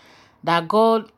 that 0.45 0.69
God 0.69 1.11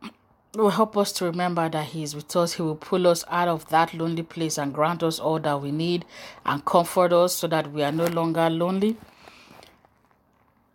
will 0.59 0.71
help 0.71 0.97
us 0.97 1.13
to 1.13 1.25
remember 1.25 1.69
that 1.69 1.87
He 1.87 2.03
is 2.03 2.15
with 2.15 2.35
us. 2.37 2.55
He 2.55 2.63
will 2.63 2.77
pull 2.77 3.07
us 3.07 3.25
out 3.29 3.49
of 3.49 3.69
that 3.69 3.95
lonely 3.95 4.23
place 4.23 4.59
and 4.59 4.73
grant 4.73 5.03
us 5.03 5.19
all 5.19 5.39
that 5.41 5.61
we 5.61 5.71
need 5.71 6.05
and 6.45 6.65
comfort 6.65 7.13
us 7.13 7.35
so 7.35 7.47
that 7.49 7.73
we 7.73 7.83
are 7.83 7.93
no 7.93 8.07
longer 8.07 8.49
lonely. 8.49 8.97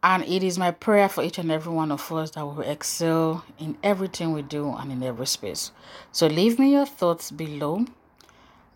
And 0.04 0.24
it 0.24 0.42
is 0.42 0.58
my 0.58 0.72
prayer 0.72 1.08
for 1.08 1.24
each 1.24 1.38
and 1.38 1.52
every 1.52 1.72
one 1.72 1.92
of 1.92 2.12
us 2.12 2.32
that 2.32 2.46
we 2.46 2.66
excel 2.66 3.46
in 3.60 3.78
everything 3.84 4.34
we 4.34 4.42
do 4.42 4.74
and 4.76 4.92
in 4.92 5.04
every 5.04 5.28
space. 5.28 5.72
So 6.12 6.26
leave 6.28 6.58
me 6.58 6.72
your 6.72 6.88
thoughts 6.88 7.30
below. 7.30 7.86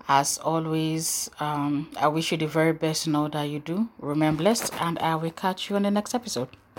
As 0.07 0.37
always, 0.37 1.31
um, 1.39 1.89
I 1.97 2.07
wish 2.09 2.31
you 2.31 2.37
the 2.37 2.45
very 2.45 2.73
best 2.73 3.07
in 3.07 3.15
all 3.15 3.27
that 3.29 3.43
you 3.45 3.57
do. 3.57 3.89
Remain 3.97 4.35
blessed, 4.35 4.71
and 4.79 4.99
I 4.99 5.15
will 5.15 5.31
catch 5.31 5.67
you 5.67 5.77
on 5.77 5.81
the 5.81 5.89
next 5.89 6.13
episode. 6.13 6.49